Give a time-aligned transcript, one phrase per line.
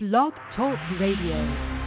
[0.00, 1.77] Blog Talk Radio.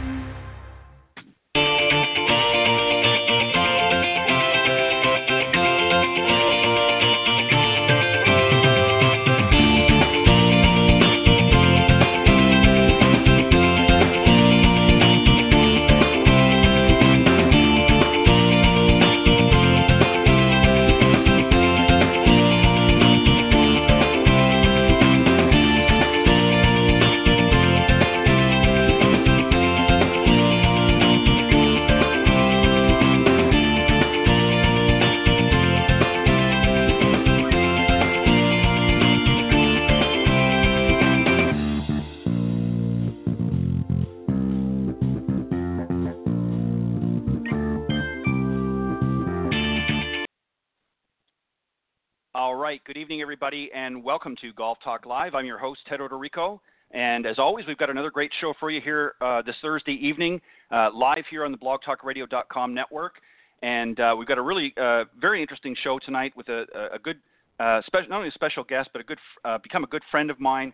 [53.10, 55.34] Everybody, and welcome to Golf Talk Live.
[55.34, 56.60] I'm your host, Ted Odorico.
[56.92, 60.40] And as always, we've got another great show for you here uh, this Thursday evening,
[60.70, 63.14] uh, live here on the blogtalkradio.com network.
[63.60, 67.16] And uh, we've got a really uh, very interesting show tonight with a, a good,
[67.58, 70.30] uh, special, not only a special guest, but a good, uh, become a good friend
[70.30, 70.72] of mine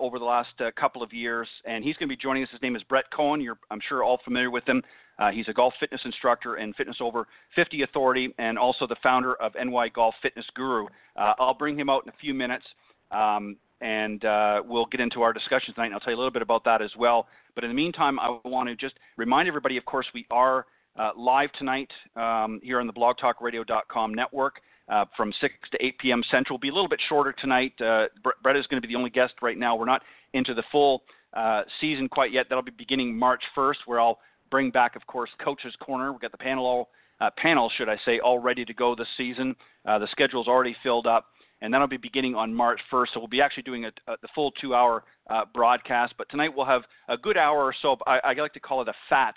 [0.00, 1.48] over the last couple of years.
[1.64, 2.48] And he's going to be joining us.
[2.50, 3.40] His name is Brett Cohen.
[3.40, 4.82] You're, I'm sure, all familiar with him.
[5.18, 9.34] Uh, he's a golf fitness instructor and Fitness Over 50 Authority, and also the founder
[9.34, 10.86] of NY Golf Fitness Guru.
[11.16, 12.64] Uh, I'll bring him out in a few minutes,
[13.10, 16.32] um, and uh, we'll get into our discussion tonight, and I'll tell you a little
[16.32, 17.28] bit about that as well.
[17.54, 20.66] But in the meantime, I want to just remind everybody, of course, we are
[20.98, 24.60] uh, live tonight um, here on the blogtalkradio.com network.
[24.88, 26.22] Uh, from 6 to 8 p.m.
[26.28, 26.58] Central.
[26.58, 27.72] Be a little bit shorter tonight.
[27.80, 28.06] Uh,
[28.42, 29.76] Brett is going to be the only guest right now.
[29.76, 30.02] We're not
[30.34, 32.46] into the full uh, season quite yet.
[32.48, 34.18] That'll be beginning March 1st, where I'll
[34.50, 36.12] bring back, of course, Coach's Corner.
[36.12, 39.08] We've got the panel all, uh, panel, should I say, all ready to go this
[39.16, 39.54] season.
[39.86, 41.26] Uh, the schedule's already filled up,
[41.60, 43.06] and that'll be beginning on March 1st.
[43.14, 46.14] So we'll be actually doing a, a, the full two-hour uh, broadcast.
[46.18, 47.96] But tonight we'll have a good hour or so.
[48.06, 49.34] I, I like to call it a fat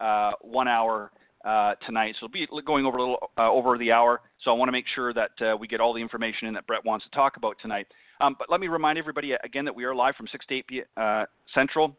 [0.00, 1.12] uh, one hour
[1.48, 2.14] uh, tonight.
[2.20, 4.20] So it'll be going over a little uh, over the hour.
[4.44, 6.66] So I want to make sure that uh, we get all the information in that
[6.66, 7.86] Brett wants to talk about tonight.
[8.20, 10.66] Um, but let me remind everybody again that we are live from 6 to 8
[10.66, 11.96] p- uh, Central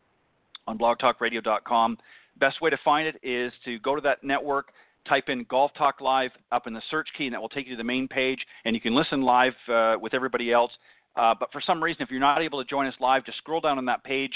[0.68, 1.98] on blogtalkradio.com.
[2.40, 4.68] Best way to find it is to go to that network,
[5.08, 7.74] type in Golf Talk Live up in the search key, and that will take you
[7.74, 10.72] to the main page, and you can listen live uh, with everybody else.
[11.16, 13.62] Uh, but for some reason, if you're not able to join us live, just scroll
[13.62, 14.34] down on that page,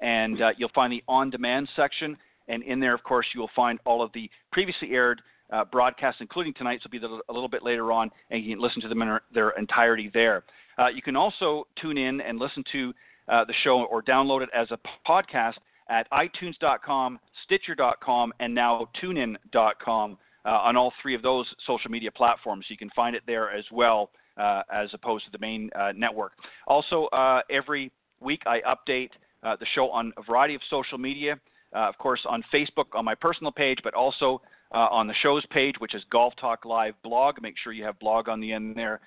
[0.00, 2.16] and uh, you'll find the on-demand section.
[2.48, 5.20] And in there, of course, you will find all of the previously aired
[5.50, 8.82] uh, broadcasts, including tonight's, will be a little bit later on, and you can listen
[8.82, 10.44] to them in their entirety there.
[10.78, 12.92] Uh, you can also tune in and listen to
[13.28, 15.54] uh, the show or download it as a podcast
[15.88, 22.66] at iTunes.com, Stitcher.com, and now TuneIn.com uh, on all three of those social media platforms.
[22.68, 26.32] You can find it there as well uh, as opposed to the main uh, network.
[26.66, 27.90] Also, uh, every
[28.20, 29.10] week I update
[29.42, 31.38] uh, the show on a variety of social media.
[31.74, 34.40] Uh, of course, on Facebook on my personal page, but also
[34.72, 37.40] on the show's page, which is Golf Talk Live blog.
[37.40, 39.00] Make sure you have blog on the end there.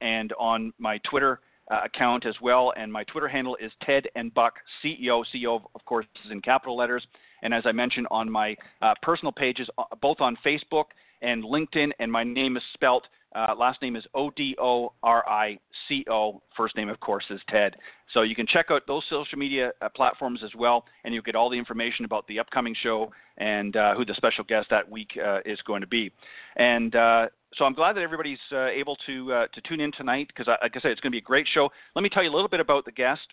[0.00, 1.40] and on my Twitter
[1.70, 2.72] uh, account as well.
[2.76, 5.24] And my Twitter handle is Ted and Buck CEO.
[5.34, 7.06] CEO, of course, is in capital letters.
[7.42, 10.84] And as I mentioned on my uh, personal pages, uh, both on Facebook
[11.22, 13.06] and LinkedIn, and my name is spelt.
[13.34, 16.40] Uh, last name is O D O R I C O.
[16.56, 17.76] First name, of course, is Ted.
[18.14, 21.34] So you can check out those social media uh, platforms as well, and you'll get
[21.34, 25.10] all the information about the upcoming show and uh, who the special guest that week
[25.22, 26.10] uh, is going to be.
[26.56, 30.46] And uh, so I'm glad that everybody's uh, able to to tune in tonight because,
[30.46, 31.68] like I said, it's going to be a great show.
[31.94, 33.26] Let me tell you a little bit about the guest,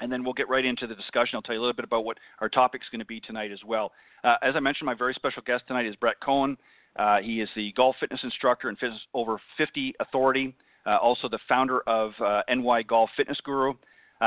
[0.00, 1.36] and then we'll get right into the discussion.
[1.36, 3.60] I'll tell you a little bit about what our topic's going to be tonight as
[3.66, 3.92] well.
[4.24, 6.56] As I mentioned, my very special guest tonight is Brett Cohen.
[6.96, 8.78] Uh, he is the golf fitness instructor and
[9.14, 10.54] Over 50 Authority,
[10.86, 13.74] uh, also the founder of uh, NY Golf Fitness Guru.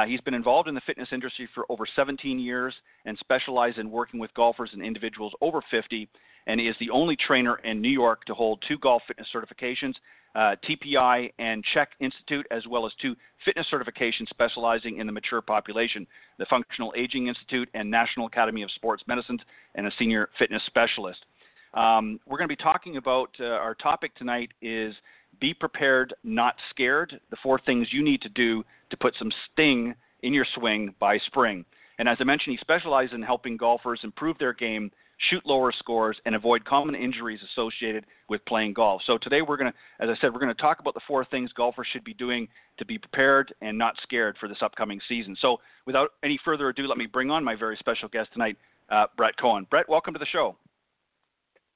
[0.07, 2.73] he's been involved in the fitness industry for over 17 years
[3.05, 6.09] and specialized in working with golfers and individuals over 50
[6.47, 9.95] and is the only trainer in New York to hold two golf fitness certifications,
[10.35, 15.41] uh, TPI and CHEK Institute, as well as two fitness certifications specializing in the mature
[15.41, 16.05] population,
[16.37, 19.39] the Functional Aging Institute and National Academy of Sports Medicine,
[19.75, 21.25] and a senior fitness specialist.
[21.75, 24.95] Um, we're going to be talking about uh, our topic tonight is
[25.39, 27.19] be prepared, not scared.
[27.29, 29.93] The four things you need to do to put some sting
[30.23, 31.65] in your swing by spring.
[31.99, 34.91] And as I mentioned, he specializes in helping golfers improve their game
[35.29, 39.01] shoot lower scores, and avoid common injuries associated with playing golf.
[39.05, 41.25] So today we're going to, as I said, we're going to talk about the four
[41.25, 45.35] things golfers should be doing to be prepared and not scared for this upcoming season.
[45.39, 48.57] So without any further ado, let me bring on my very special guest tonight,
[48.89, 49.65] uh, Brett Cohen.
[49.69, 50.55] Brett, welcome to the show.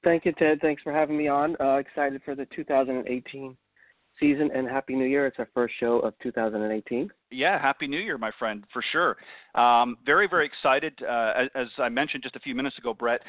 [0.02, 0.60] Thank you, Ted.
[0.60, 1.56] Thanks for having me on.
[1.60, 3.56] Uh, excited for the 2018
[4.18, 5.26] season and Happy New Year.
[5.26, 7.10] It's our first show of 2018.
[7.30, 9.16] Yeah, Happy New Year, my friend, for sure.
[9.54, 10.94] Um, very, very excited.
[11.02, 13.20] Uh, as, as, I mentioned just a few minutes ago, Brett,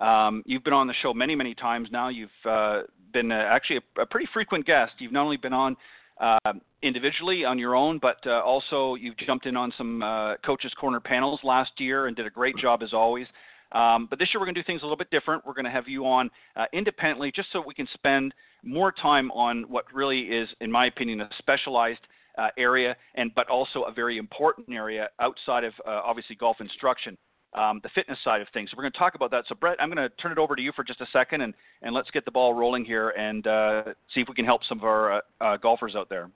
[0.00, 2.08] um, you've been on the show many, many times now.
[2.08, 2.82] You've uh,
[3.12, 4.92] been uh, actually a, a, pretty frequent guest.
[4.98, 5.76] You've not only been on
[6.20, 10.72] uh, individually on your own, but uh, also you've jumped in on some uh, Coaches
[10.78, 13.26] Corner panels last year and did a great job as always.
[13.72, 15.46] Um, but this year we're going to do things a little bit different.
[15.46, 19.30] We're going to have you on uh, independently just so we can spend more time
[19.30, 22.00] on what really is, in my opinion, a specialized
[22.38, 27.16] uh, area, and but also a very important area outside of uh, obviously golf instruction.
[27.52, 28.70] Um, the fitness side of things.
[28.70, 29.42] So we're going to talk about that.
[29.48, 31.52] So Brett, I'm going to turn it over to you for just a second, and,
[31.82, 33.82] and let's get the ball rolling here and uh,
[34.14, 36.30] see if we can help some of our uh, uh, golfers out there.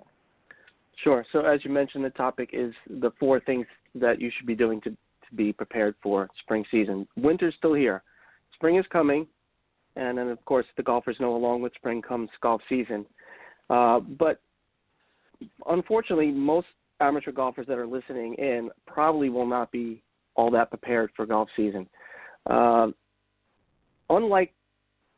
[1.04, 1.24] Sure.
[1.30, 3.64] So as you mentioned, the topic is the four things
[3.94, 4.96] that you should be doing to
[5.34, 7.06] be prepared for spring season.
[7.16, 8.02] Winter's still here.
[8.54, 9.26] Spring is coming,
[9.96, 13.04] and then of course the golfers know along with spring comes golf season.
[13.70, 14.40] Uh, but
[15.66, 16.66] unfortunately, most
[17.00, 20.02] amateur golfers that are listening in probably will not be
[20.36, 21.88] all that prepared for golf season.
[22.48, 22.88] Uh,
[24.10, 24.52] unlike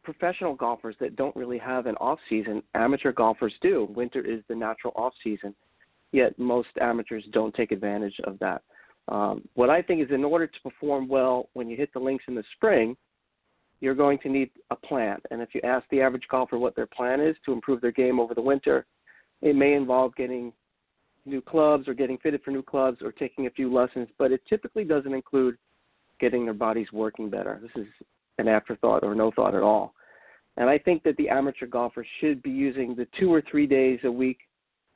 [0.02, 3.88] professional golfers that don't really have an off season, amateur golfers do.
[3.94, 5.55] Winter is the natural off season,
[6.12, 8.62] yet most amateurs don't take advantage of that.
[9.08, 12.25] Um, what I think is in order to perform well when you hit the links
[12.29, 12.97] in the spring,
[13.81, 15.19] you're going to need a plan.
[15.31, 18.19] And if you ask the average golfer what their plan is to improve their game
[18.19, 18.87] over the winter,
[19.43, 20.53] it may involve getting
[21.25, 24.41] new clubs or getting fitted for new clubs or taking a few lessons, but it
[24.49, 25.56] typically doesn't include
[26.19, 27.61] getting their bodies working better.
[27.61, 27.88] This is
[28.38, 29.94] an afterthought or no thought at all.
[30.56, 33.99] And I think that the amateur golfer should be using the two or three days
[34.05, 34.38] a week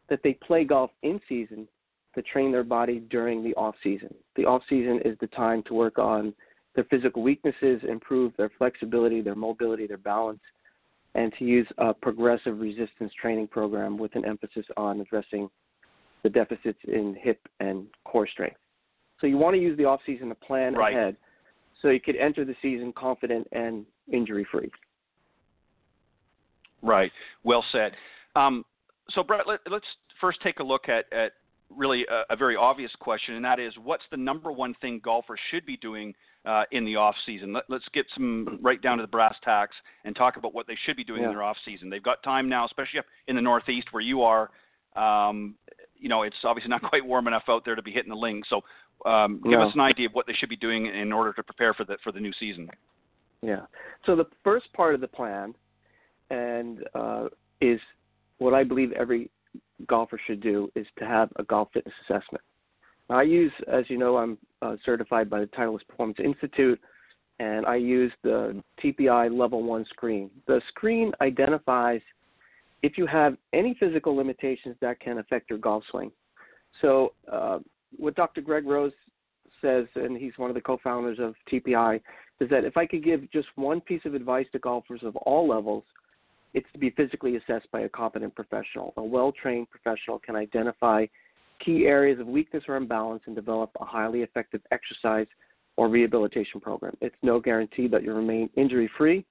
[0.09, 1.69] that they play golf in season
[2.15, 4.13] to train their body during the off season.
[4.37, 6.35] The off season is the time to work on
[6.75, 10.41] their physical weaknesses, improve their flexibility, their mobility, their balance,
[11.15, 15.49] and to use a progressive resistance training program with an emphasis on addressing
[16.23, 18.59] the deficits in hip and core strength.
[19.21, 20.95] So you want to use the off season to plan right.
[20.95, 21.17] ahead
[21.83, 24.71] so you could enter the season confident and injury free.
[26.83, 27.13] Right.
[27.45, 27.93] Well said.
[28.37, 28.65] Um,
[29.11, 29.83] so Brett, let, us
[30.21, 31.33] first take a look at, at
[31.75, 35.39] really a, a, very obvious question, and that is, what's the number one thing golfers
[35.51, 36.15] should be doing
[36.45, 37.53] uh, in the off season?
[37.53, 40.77] Let, us get some right down to the brass tacks and talk about what they
[40.87, 41.29] should be doing yeah.
[41.29, 41.91] in their off season.
[41.91, 44.51] They've got time now, especially up in the Northeast where you are.
[44.97, 45.55] Um,
[45.97, 48.43] you know, it's obviously not quite warm enough out there to be hitting the ling.
[48.49, 48.61] So,
[49.09, 51.73] um, give us an idea of what they should be doing in order to prepare
[51.73, 52.69] for the for the new season.
[53.43, 53.63] Yeah.
[54.05, 55.55] So the first part of the plan,
[56.29, 57.29] and uh,
[57.61, 57.81] is
[58.39, 59.31] what I believe every
[59.87, 62.43] golfer should do is to have a golf fitness assessment.
[63.09, 66.81] I use, as you know, I'm uh, certified by the Titleist Performance Institute,
[67.41, 70.31] and I use the TPI Level 1 screen.
[70.47, 72.01] The screen identifies
[72.83, 76.13] if you have any physical limitations that can affect your golf swing.
[76.81, 77.59] So, uh,
[77.97, 78.41] what Dr.
[78.41, 78.93] Greg Rose
[79.61, 82.01] says, and he's one of the co founders of TPI,
[82.41, 85.49] is that if I could give just one piece of advice to golfers of all
[85.49, 85.85] levels–
[86.55, 88.93] it's to be physically assessed by a competent professional.
[88.97, 91.07] A well trained professional can identify
[91.65, 95.27] key areas of weakness or imbalance and develop a highly effective exercise
[95.77, 96.97] or rehabilitation program.
[97.01, 99.25] It's no guarantee that you'll remain injury free,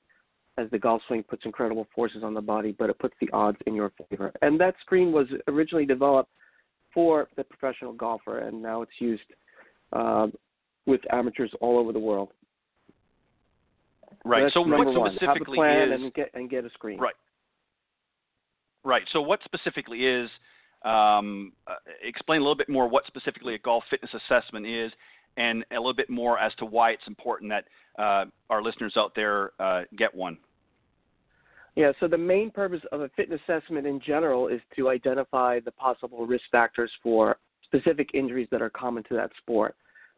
[0.58, 3.58] as the golf swing puts incredible forces on the body, but it puts the odds
[3.66, 4.32] in your favor.
[4.42, 6.32] And that screen was originally developed
[6.94, 9.22] for the professional golfer, and now it's used
[9.94, 10.28] uh,
[10.86, 12.30] with amateurs all over the world.
[14.26, 14.52] Right.
[14.54, 17.00] So, so what specifically Have a plan is and get and get a screen.
[17.00, 17.16] Right.
[18.84, 19.04] Right.
[19.14, 20.30] So what specifically is
[20.84, 24.92] um, uh, explain a little bit more what specifically a golf fitness assessment is,
[25.38, 27.66] and a little bit more as to why it's important that
[28.02, 30.38] uh, our listeners out there uh, get one.
[31.76, 35.72] Yeah, so the main purpose of a fitness assessment in general is to identify the
[35.72, 39.76] possible risk factors for specific injuries that are common to that sport.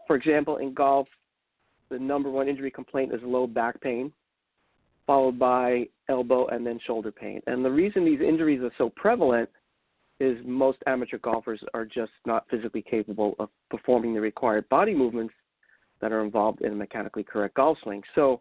[0.08, 1.08] For example, in golf,
[1.92, 4.12] the number one injury complaint is low back pain,
[5.06, 7.42] followed by elbow and then shoulder pain.
[7.46, 9.50] And the reason these injuries are so prevalent
[10.20, 15.34] is most amateur golfers are just not physically capable of performing the required body movements
[16.00, 18.02] that are involved in a mechanically correct golf swing.
[18.16, 18.40] So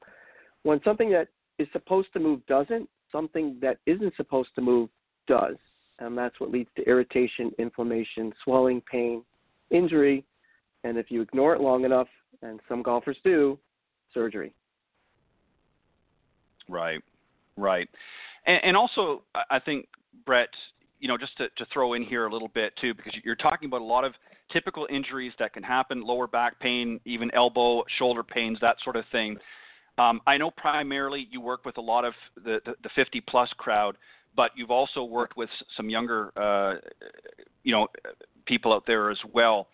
[0.62, 1.28] when something that
[1.59, 4.88] is supposed to move doesn't, something that isn't supposed to move
[5.26, 5.57] does.
[5.99, 9.23] And that's what leads to irritation, inflammation, swelling, pain,
[9.71, 10.25] injury.
[10.84, 12.08] And if you ignore it long enough,
[12.42, 13.58] and some golfers do,
[14.14, 14.52] surgery.
[16.68, 17.00] Right,
[17.56, 17.88] right,
[18.46, 19.88] and, and also I think
[20.25, 20.49] Brett,
[21.00, 23.66] you know, just to, to throw in here a little bit too, because you're talking
[23.66, 24.14] about a lot of
[24.52, 29.04] typical injuries that can happen, lower back pain, even elbow, shoulder pains, that sort of
[29.12, 29.37] thing.
[29.99, 33.50] Um, I know primarily you work with a lot of the, the, the 50 plus
[33.58, 33.96] crowd,
[34.37, 36.76] but you've also worked with some younger, uh,
[37.64, 37.88] you know,
[38.46, 39.68] people out there as well.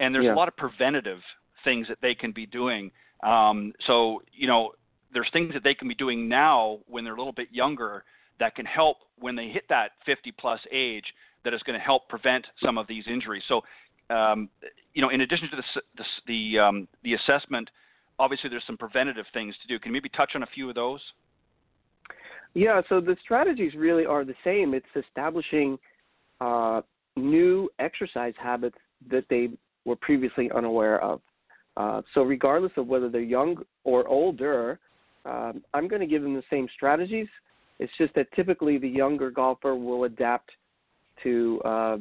[0.00, 0.34] And there's Yeah.
[0.34, 1.22] a lot of preventative
[1.62, 2.90] things that they can be doing.
[3.22, 4.74] Um, so, you know,
[5.12, 8.04] there's things that they can be doing now when they're a little bit younger
[8.38, 11.14] that can help when they hit that 50 plus age
[11.44, 13.42] that is going to help prevent some of these injuries.
[13.46, 13.62] So,
[14.08, 14.48] um,
[14.94, 17.70] you know, in addition to the the the, um, the assessment,
[18.18, 19.78] obviously there's some preventative things to do.
[19.78, 21.00] Can you maybe touch on a few of those?
[22.54, 24.74] Yeah, so the strategies really are the same.
[24.74, 25.78] It's establishing
[26.40, 26.82] uh,
[27.16, 28.78] new exercise habits
[29.08, 29.50] that they
[29.84, 31.20] were previously unaware of.
[31.76, 34.78] Uh, so, regardless of whether they're young or older,
[35.24, 37.28] um, I'm going to give them the same strategies.
[37.78, 40.50] It's just that typically the younger golfer will adapt
[41.22, 41.98] to uh,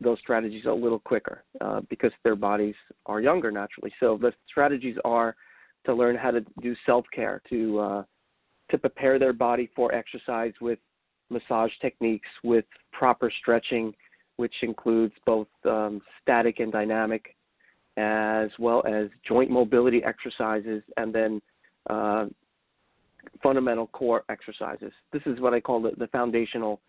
[0.00, 2.74] those strategies a little quicker uh, because their bodies
[3.06, 3.92] are younger naturally.
[4.00, 5.36] So, the strategies are
[5.84, 8.02] to learn how to do self care, to uh,
[8.70, 10.78] to prepare their body for exercise with
[11.30, 13.94] massage techniques, with proper stretching,
[14.36, 17.36] which includes both um, static and dynamic,
[17.96, 21.40] as well as joint mobility exercises, and then
[21.88, 22.26] uh,
[23.42, 24.92] fundamental core exercises.
[25.12, 26.80] This is what I call the, the foundational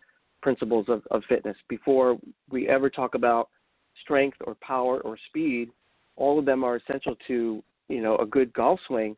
[0.42, 1.56] principles of, of fitness.
[1.68, 2.18] Before
[2.50, 3.48] we ever talk about
[4.02, 5.70] strength or power or speed,
[6.16, 9.16] all of them are essential to you know a good golf swing,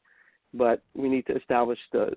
[0.54, 2.14] but we need to establish the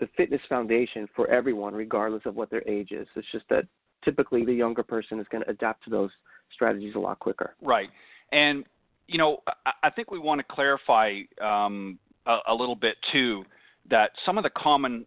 [0.00, 3.06] the fitness foundation for everyone, regardless of what their age is.
[3.16, 3.66] It's just that
[4.04, 6.10] typically the younger person is going to adapt to those
[6.52, 7.54] strategies a lot quicker.
[7.62, 7.88] Right.
[8.32, 8.64] And,
[9.06, 9.38] you know,
[9.82, 13.44] I, think we want to clarify um, a, a little bit too
[13.90, 15.06] that some of the common,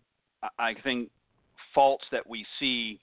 [0.57, 1.09] I think,
[1.73, 2.99] faults that we see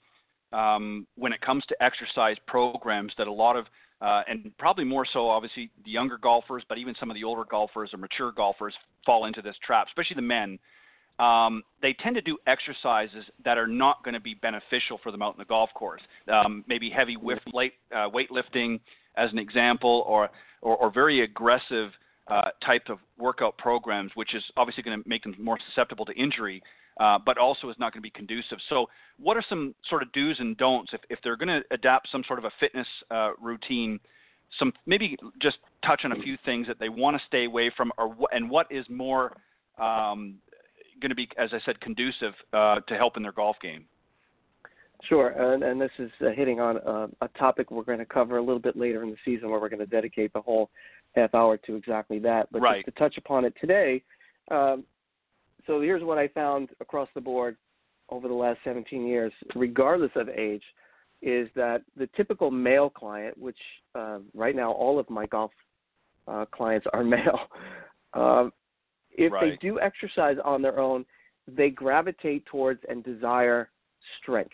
[0.51, 3.65] um, when it comes to exercise programs that a lot of
[4.01, 7.43] uh, and probably more so, obviously, the younger golfers, but even some of the older
[7.49, 8.73] golfers or mature golfers
[9.05, 10.57] fall into this trap, especially the men.
[11.19, 15.21] Um, they tend to do exercises that are not going to be beneficial for them
[15.21, 16.01] out in the golf course.
[16.31, 18.79] Um, maybe heavy weight, uh, weightlifting,
[19.17, 20.29] as an example, or
[20.61, 21.91] or, or very aggressive
[22.29, 26.13] uh, type of workout programs, which is obviously going to make them more susceptible to
[26.13, 26.61] injury,
[26.99, 28.59] uh, but also is not going to be conducive.
[28.69, 32.09] So, what are some sort of do's and don'ts if, if they're going to adapt
[32.11, 33.99] some sort of a fitness uh, routine?
[34.57, 37.91] Some maybe just touch on a few things that they want to stay away from,
[37.97, 39.35] or and what is more
[39.79, 40.35] um,
[40.99, 43.85] going to be, as I said, conducive uh, to helping in their golf game.
[45.07, 48.37] Sure, and, and this is uh, hitting on uh, a topic we're going to cover
[48.37, 50.69] a little bit later in the season, where we're going to dedicate the whole
[51.15, 52.51] half hour to exactly that.
[52.51, 52.85] But right.
[52.85, 54.03] just to touch upon it today,
[54.51, 54.83] um,
[55.67, 57.55] so here's what I found across the board
[58.09, 60.63] over the last 17 years, regardless of age,
[61.21, 63.57] is that the typical male client, which
[63.95, 65.51] uh, right now all of my golf
[66.27, 67.39] uh, clients are male,
[68.13, 68.51] um,
[69.17, 69.51] if right.
[69.51, 71.05] they do exercise on their own,
[71.47, 73.69] they gravitate towards and desire
[74.21, 74.51] strength,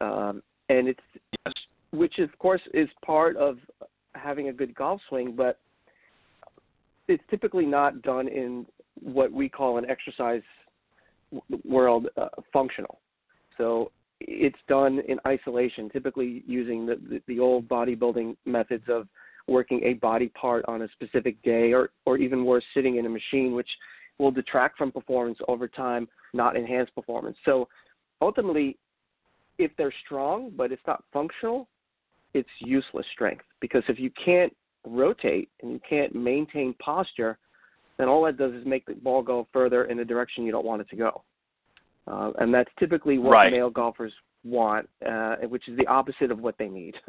[0.00, 1.00] um, and it's
[1.44, 1.54] yes.
[1.90, 3.58] which of course is part of
[4.14, 5.58] having a good golf swing, but
[7.08, 8.66] it's typically not done in
[9.00, 10.42] what we call an exercise
[11.64, 13.00] world uh, functional.
[13.56, 19.08] So it's done in isolation, typically using the, the, the old bodybuilding methods of
[19.46, 23.08] working a body part on a specific day, or, or even worse, sitting in a
[23.08, 23.68] machine, which
[24.18, 27.36] will detract from performance over time, not enhance performance.
[27.44, 27.68] So
[28.20, 28.76] ultimately,
[29.58, 31.68] if they're strong but it's not functional,
[32.34, 34.54] it's useless strength because if you can't
[34.86, 37.38] rotate and you can't maintain posture,
[37.98, 40.64] then all that does is make the ball go further in the direction you don't
[40.64, 41.22] want it to go.
[42.06, 43.52] Uh, and that's typically what right.
[43.52, 44.12] male golfers
[44.44, 46.94] want, uh, which is the opposite of what they need.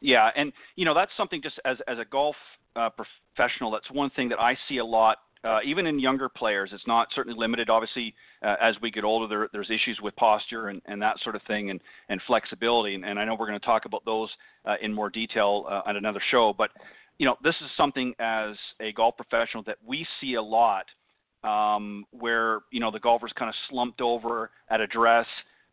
[0.00, 2.36] yeah, and you know that's something just as as a golf
[2.76, 5.18] uh, professional, that's one thing that I see a lot.
[5.44, 7.70] Uh, even in younger players, it's not certainly limited.
[7.70, 8.12] Obviously,
[8.44, 11.42] uh, as we get older, there, there's issues with posture and, and that sort of
[11.46, 12.94] thing, and, and flexibility.
[12.96, 14.28] And, and I know we're going to talk about those
[14.64, 16.54] uh, in more detail uh, on another show.
[16.56, 16.70] But
[17.18, 20.86] you know, this is something as a golf professional that we see a lot,
[21.44, 25.26] um, where you know the golfer's kind of slumped over at address.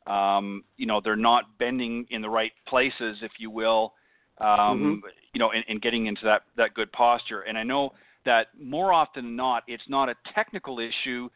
[0.06, 3.94] Um, you know, they're not bending in the right places, if you will.
[4.40, 5.08] Um, mm-hmm.
[5.34, 7.42] You know, and, and getting into that that good posture.
[7.42, 7.94] And I know
[8.26, 11.30] that more often than not, it's not a technical issue,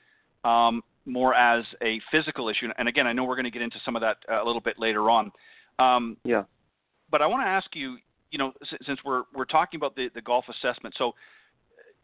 [0.43, 2.67] um, more as a physical issue.
[2.77, 4.61] And again, I know we're going to get into some of that uh, a little
[4.61, 5.31] bit later on.
[5.77, 6.43] Um, yeah.
[7.11, 7.97] But I want to ask you,
[8.31, 8.53] you know,
[8.85, 11.13] since we're we're talking about the, the golf assessment, so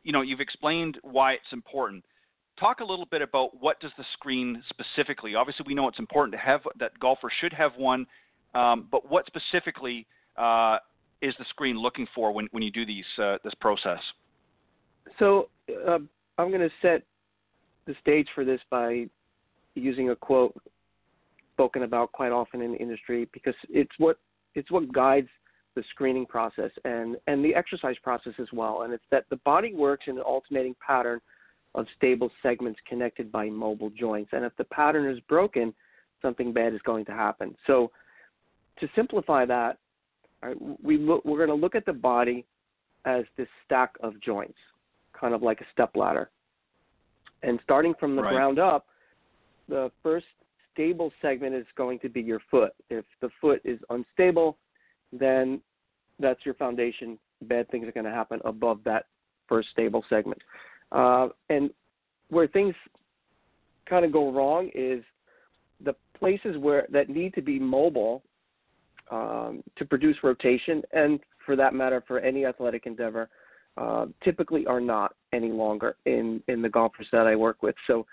[0.04, 2.06] you know, you've explained why it's important.
[2.60, 5.36] Talk a little bit about what does the screen specifically.
[5.36, 8.06] Obviously, we know it's important to have that golfer should have one,
[8.54, 10.78] um, but what specifically uh,
[11.22, 14.00] is the screen looking for when, when you do these uh, this process?
[15.20, 15.50] So
[15.88, 16.00] uh,
[16.38, 17.04] I'm going to set
[17.86, 19.06] the stage for this by
[19.76, 20.56] using a quote
[21.54, 24.18] spoken about quite often in the industry because it's what
[24.56, 25.30] it's what guides
[25.76, 28.84] the screening process and and the exercise process as well.
[28.84, 31.22] And it's that the body works in an alternating pattern
[31.76, 34.32] of stable segments connected by mobile joints.
[34.34, 35.74] And if the pattern is broken,
[36.22, 37.56] something bad is going to happen.
[37.68, 37.92] So
[38.80, 39.78] to simplify that,
[40.48, 42.46] right, we look, we're going to look at the body
[43.06, 44.58] as this stack of joints,
[45.20, 46.30] kind of like a step ladder.
[47.44, 48.34] And starting from the right.
[48.34, 48.88] ground up,
[49.70, 50.26] the first
[50.74, 52.74] stable segment is going to be your foot.
[52.90, 54.58] If the foot is unstable,
[55.14, 55.62] then
[56.20, 57.18] that's your foundation.
[57.44, 59.06] Bad things are going to happen above that
[59.48, 60.42] first stable segment.
[60.92, 61.70] Uh, and
[62.30, 62.74] where things
[63.88, 65.04] kind of go wrong is
[65.84, 68.24] the places where that need to be mobile
[69.12, 73.30] um, to produce rotation, and for that matter, for any athletic endeavor,
[73.78, 77.76] uh, typically are not any longer in in the golfers that I work with.
[77.88, 78.06] So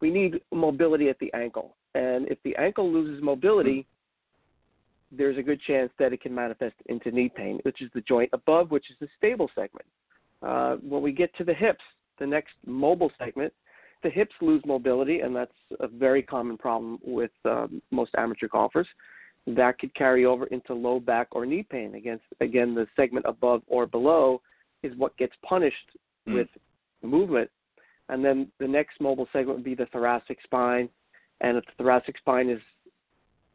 [0.00, 3.86] we need mobility at the ankle, and if the ankle loses mobility,
[5.12, 8.30] there's a good chance that it can manifest into knee pain, which is the joint
[8.32, 9.86] above, which is the stable segment.
[10.42, 11.84] Uh, when we get to the hips,
[12.18, 13.52] the next mobile segment,
[14.02, 18.86] the hips lose mobility, and that's a very common problem with um, most amateur golfers.
[19.46, 21.94] That could carry over into low back or knee pain.
[21.94, 24.42] Against again, the segment above or below
[24.82, 25.76] is what gets punished
[26.28, 26.34] mm.
[26.34, 26.48] with
[27.02, 27.50] movement.
[28.08, 30.88] And then the next mobile segment would be the thoracic spine.
[31.40, 32.60] And if the thoracic spine is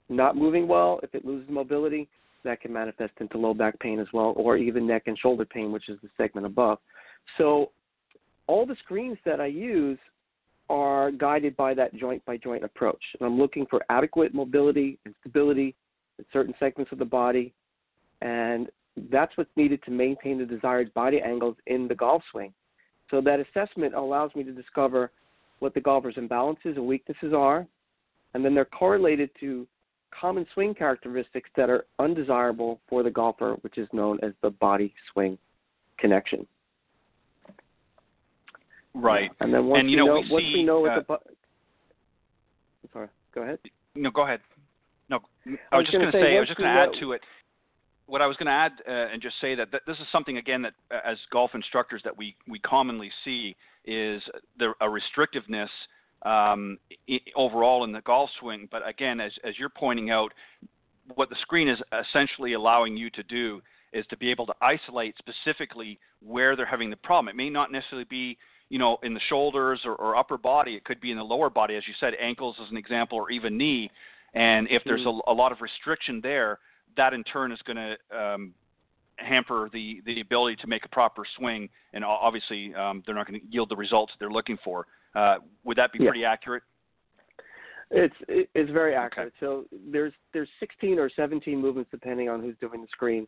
[0.10, 2.08] not moving well, if it loses mobility,
[2.44, 5.72] that can manifest into low back pain as well, or even neck and shoulder pain,
[5.72, 6.77] which is the segment above.
[7.38, 7.72] So,
[8.48, 9.98] all the screens that I use
[10.70, 13.02] are guided by that joint by joint approach.
[13.20, 15.76] And I'm looking for adequate mobility and stability
[16.18, 17.54] in certain segments of the body.
[18.22, 18.70] And
[19.12, 22.54] that's what's needed to maintain the desired body angles in the golf swing.
[23.12, 25.12] So that assessment allows me to discover
[25.60, 27.66] what the golfer's imbalances and weaknesses are,
[28.34, 29.68] and then they're correlated to
[30.20, 34.94] common swing characteristics that are undesirable for the golfer, which is known as the body
[35.12, 35.38] swing
[35.98, 36.46] connection.
[38.96, 39.30] Right.
[39.42, 41.24] And then once and, you we know, know, we once see, we know uh, what
[41.25, 41.29] the
[42.94, 43.60] sorry, go ahead.
[43.94, 44.40] No, go ahead.
[45.10, 45.20] No,
[45.72, 47.22] I was just gonna say, say, I was just going to add to it.
[48.08, 50.38] What I was going to add uh, and just say that, that this is something
[50.38, 53.55] again that uh, as golf instructors that we we commonly see
[53.86, 54.22] is
[54.58, 55.70] the, a restrictiveness
[56.24, 56.77] um,
[57.10, 58.68] I- overall in the golf swing.
[58.72, 60.34] But again, as as you're pointing out,
[61.16, 61.79] what the screen is
[62.10, 63.62] essentially allowing you to do
[63.94, 67.29] is to be able to isolate specifically where they're having the problem.
[67.29, 68.38] It may not necessarily be
[68.70, 70.75] you know in the shoulders or, or upper body.
[70.75, 73.32] It could be in the lower body, as you said, ankles as an example, or
[73.32, 73.90] even knee.
[74.34, 75.22] And if there's Mhm.
[75.28, 76.60] a, a lot of restriction there,
[76.98, 78.54] that in turn is going to um,
[79.18, 83.40] hamper the, the ability to make a proper swing, and obviously um, they're not going
[83.40, 84.88] to yield the results they're looking for.
[85.16, 86.10] Uh, would that be Yeah.
[86.10, 86.64] pretty accurate?
[87.92, 89.06] It's it's very Okay.
[89.06, 89.34] accurate.
[89.40, 93.28] So there's there's 16 or 17 movements depending on who's doing the screen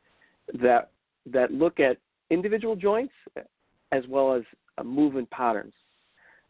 [0.56, 0.90] that
[1.28, 1.98] that look at
[2.32, 3.14] individual joints
[3.92, 4.42] as well as
[4.84, 5.74] movement patterns.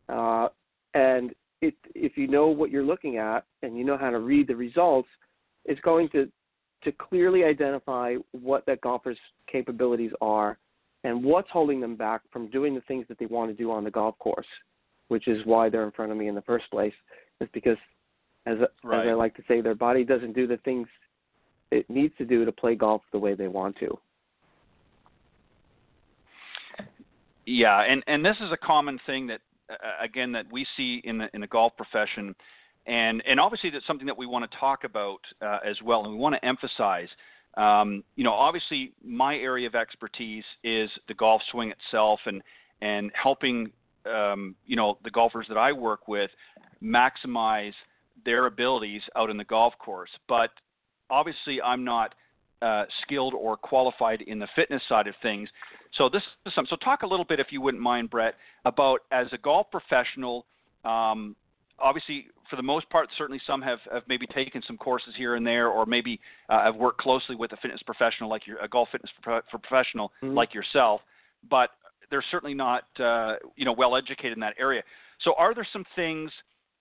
[0.10, 0.48] Uh,
[0.94, 4.48] and it, if you know what you're looking at and you know how to read
[4.48, 5.10] the results,
[5.66, 6.32] it's going to
[6.84, 9.18] to clearly identify what that golfer's
[9.52, 10.60] capabilities are
[11.04, 13.84] and what's holding them back from doing the things that they want to do on
[13.84, 14.46] the golf course,
[15.08, 16.94] which is why they're in front of me in the first place.
[17.42, 17.78] Is because,
[18.46, 19.08] as Right.
[19.08, 20.88] as I like to say, their body doesn't do the things
[21.72, 24.00] it needs to do to play golf the way they want to.
[27.48, 29.40] Yeah, and and this is a common thing that
[29.72, 32.36] uh, again that we see in the in the golf profession,
[32.86, 36.12] and and obviously that's something that we want to talk about uh, as well, and
[36.14, 37.08] we want to emphasize.
[37.56, 42.44] Um, you know, obviously my area of expertise is the golf swing itself, and
[42.82, 43.72] and helping
[44.06, 46.30] um, you know the golfers that I work with
[46.84, 47.74] maximize
[48.26, 50.12] their abilities out in the golf course.
[50.28, 50.50] But
[51.10, 52.14] obviously, I'm not
[52.62, 55.50] uh, skilled or qualified in the fitness side of things.
[55.94, 56.66] So this is some.
[56.70, 60.46] So talk a little bit, if you wouldn't mind, Brett, about as a golf professional.
[60.84, 61.36] Um,
[61.80, 65.46] obviously, for the most part, certainly some have, have maybe taken some courses here and
[65.46, 68.90] there, or maybe uh, have worked closely with a fitness professional like your a golf
[68.92, 70.34] fitness pro- for professional Mhm.
[70.34, 71.02] like yourself.
[71.50, 71.72] But
[72.10, 74.84] they're certainly not uh, you know well educated in that area.
[75.22, 76.32] So are there some things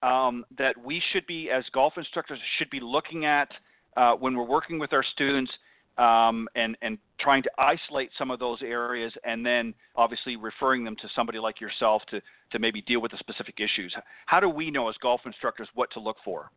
[0.02, 3.48] um, that we should be as golf instructors should be looking at
[3.96, 5.50] uh, when we're working with our students
[5.98, 10.94] um, and and trying to isolate some of those areas, and then obviously referring them
[10.96, 12.20] to somebody like yourself to
[12.52, 13.94] to maybe deal with the specific issues.
[14.26, 16.50] How do we know as golf instructors what to look for?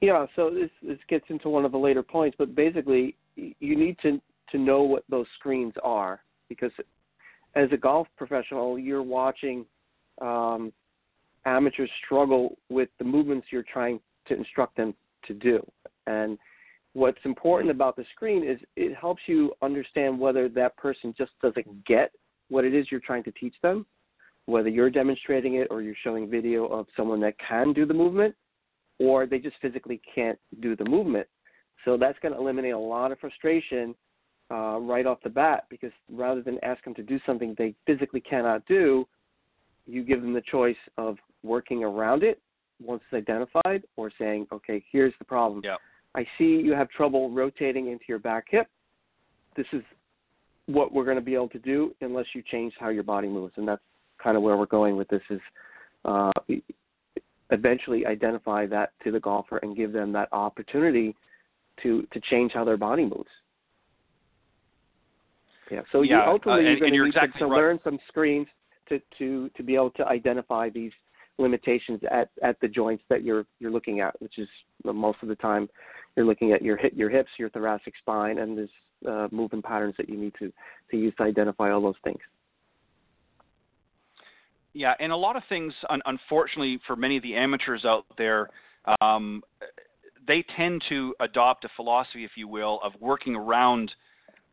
[0.00, 3.96] Yeah, so this this gets into one of the later points, but basically you need
[4.02, 6.72] to to know what those screens are because
[7.54, 9.64] as a golf professional, you're watching
[10.20, 10.72] um,
[11.44, 14.94] amateurs struggle with the movements you're trying to instruct them
[15.26, 15.64] to do.
[16.06, 16.38] And
[16.94, 21.84] what's important about the screen is it helps you understand whether that person just doesn't
[21.86, 22.12] get
[22.48, 23.86] what it is you're trying to teach them,
[24.46, 28.34] whether you're demonstrating it or you're showing video of someone that can do the movement,
[28.98, 31.26] or they just physically can't do the movement.
[31.84, 33.94] So that's going to eliminate a lot of frustration
[34.50, 38.20] uh, right off the bat because rather than ask them to do something they physically
[38.20, 39.08] cannot do,
[39.86, 42.40] you give them the choice of working around it
[42.80, 45.62] once it's identified or saying, okay, here's the problem.
[46.14, 48.68] I see you have trouble rotating into your back hip.
[49.56, 49.82] This is
[50.66, 53.54] what we're going to be able to do unless you change how your body moves.
[53.56, 53.82] And that's
[54.22, 55.40] kind of where we're going with this is
[56.04, 56.30] uh,
[57.50, 61.14] eventually identify that to the golfer and give them that opportunity
[61.82, 63.28] to, to change how their body moves.
[65.70, 65.80] Yeah.
[65.90, 67.56] So yeah, you ultimately uh, and, you're going to need exactly to, right.
[67.56, 68.46] learn some screens
[68.88, 70.92] to, to, to be able to identify these
[71.38, 74.48] limitations at, at the joints that you're you're looking at, which is
[74.84, 75.68] most of the time
[76.16, 78.70] you're looking at your hip, your hips, your thoracic spine, and there's
[79.08, 80.52] uh, movement patterns that you need to
[80.90, 82.20] to use to identify all those things.
[84.74, 88.48] Yeah, and a lot of things, un- unfortunately, for many of the amateurs out there,
[89.02, 89.42] um,
[90.26, 93.92] they tend to adopt a philosophy, if you will, of working around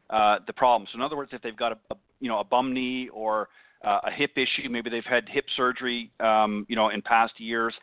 [0.10, 0.88] uh, the problem.
[0.92, 3.50] So, in other words, if they've got a, a you know a bum knee or
[3.84, 4.70] uh, a hip issue.
[4.70, 7.74] Maybe they've had hip surgery, um, you know, in past years,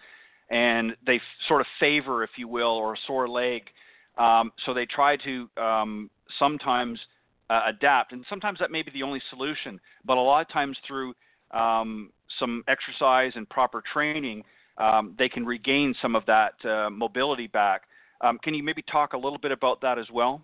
[0.50, 3.62] and they f- sort of favor, if you will, or a sore leg.
[4.18, 6.98] Um, so they try to um, sometimes
[7.50, 9.80] uh, adapt, and sometimes that may be the only solution.
[10.04, 11.14] But a lot of times through
[11.52, 14.42] um, some exercise and proper training,
[14.78, 17.82] um, they can regain some of that uh, mobility back.
[18.20, 20.42] Um, can you maybe talk a little bit about that as well?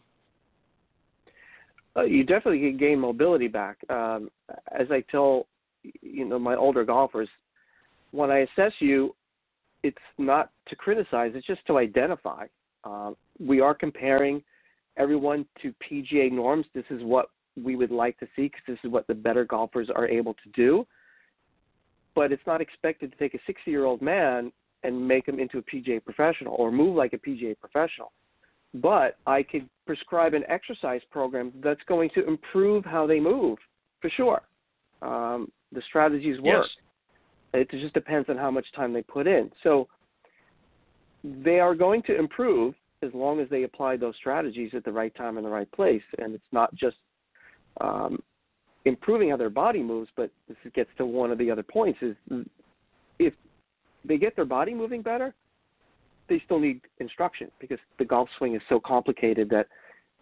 [1.96, 3.76] Uh, you definitely can gain mobility back.
[3.90, 4.30] Um,
[4.78, 5.46] as I tell,
[6.00, 7.28] you know, my older golfers,
[8.12, 9.14] when I assess you,
[9.82, 12.46] it's not to criticize; it's just to identify.
[12.84, 14.42] Uh, we are comparing
[14.96, 16.66] everyone to PGA norms.
[16.74, 17.26] This is what
[17.62, 20.50] we would like to see because this is what the better golfers are able to
[20.54, 20.86] do.
[22.14, 26.04] But it's not expected to take a 60-year-old man and make him into a PGA
[26.04, 28.12] professional or move like a PGA professional
[28.74, 33.58] but I could prescribe an exercise program that's going to improve how they move
[34.00, 34.42] for sure.
[35.02, 36.66] Um, the strategies work.
[36.66, 36.84] Yes.
[37.54, 39.50] It just depends on how much time they put in.
[39.62, 39.88] So
[41.22, 45.14] they are going to improve as long as they apply those strategies at the right
[45.14, 46.02] time and the right place.
[46.18, 46.96] And it's not just
[47.80, 48.22] um,
[48.84, 52.16] improving how their body moves, but this gets to one of the other points: is
[53.18, 53.34] if
[54.04, 55.34] they get their body moving better,
[56.28, 59.66] they still need instruction because the golf swing is so complicated that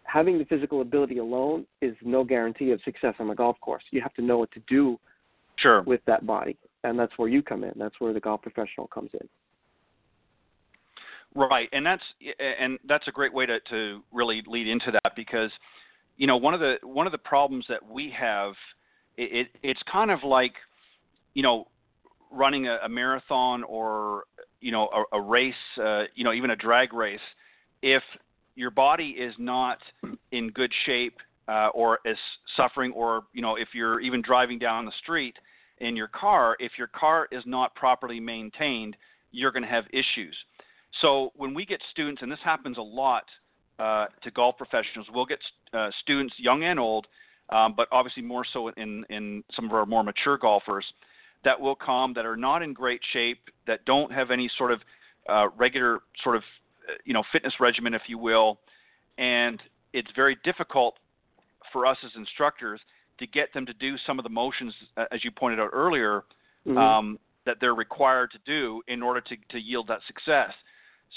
[0.04, 3.84] having the physical ability alone is no guarantee of success on the golf course.
[3.90, 4.98] You have to know what to do
[5.56, 5.82] sure.
[5.82, 7.72] with that body, and that's where you come in.
[7.76, 9.28] That's where the golf professional comes in.
[11.34, 12.02] Right, and that's
[12.58, 15.50] and that's a great way to, to really lead into that because
[16.16, 18.54] you know one of the one of the problems that we have
[19.16, 20.54] it, it it's kind of like
[21.34, 21.68] you know
[22.32, 24.24] running a, a marathon or
[24.60, 27.20] you know a, a race, uh, you know even a drag race,
[27.82, 28.02] if
[28.56, 29.78] your body is not
[30.32, 32.18] in good shape uh, or is
[32.56, 35.36] suffering, or you know if you're even driving down the street
[35.80, 38.96] in your car, if your car is not properly maintained,
[39.32, 40.36] you're going to have issues.
[41.00, 43.24] So when we get students, and this happens a lot
[43.78, 45.38] uh, to golf professionals, we'll get
[45.72, 47.06] uh, students, young and old,
[47.50, 50.84] um, but obviously more so in in some of our more mature golfers
[51.44, 54.80] that will come that are not in great shape, that don't have any sort of
[55.28, 56.42] uh, regular sort of
[56.88, 58.58] uh, you know fitness regimen, if you will,
[59.18, 59.60] and
[59.92, 60.96] it's very difficult
[61.72, 62.80] for us as instructors
[63.20, 66.24] to get them to do some of the motions, uh, as you pointed out earlier,
[66.66, 66.76] mm-hmm.
[66.76, 70.52] um, that they're required to do in order to, to yield that success.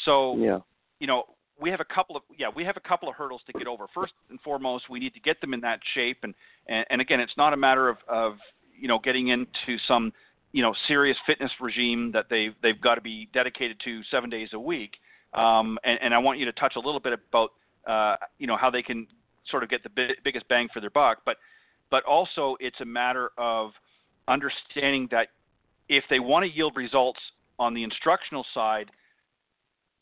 [0.06, 0.60] So, yeah.
[1.00, 1.24] you know,
[1.60, 3.86] we have a couple of yeah we have a couple of hurdles to get over.
[3.94, 6.34] First and foremost, we need to get them in that shape, and
[6.68, 8.34] and, and again, it's not a matter of, of
[8.78, 10.12] you know getting into some
[10.52, 14.50] you know serious fitness regime that they've they've got to be dedicated to seven days
[14.54, 14.96] a week.
[15.34, 17.52] Um, and, and I want you to touch a little bit about
[17.88, 19.08] uh, you know how they can
[19.50, 21.38] sort of get the bi- biggest bang for their buck, but
[21.94, 23.70] but also it's a matter of
[24.28, 25.28] understanding that
[25.90, 27.20] if they want to yield results
[27.60, 28.90] on the instructional side,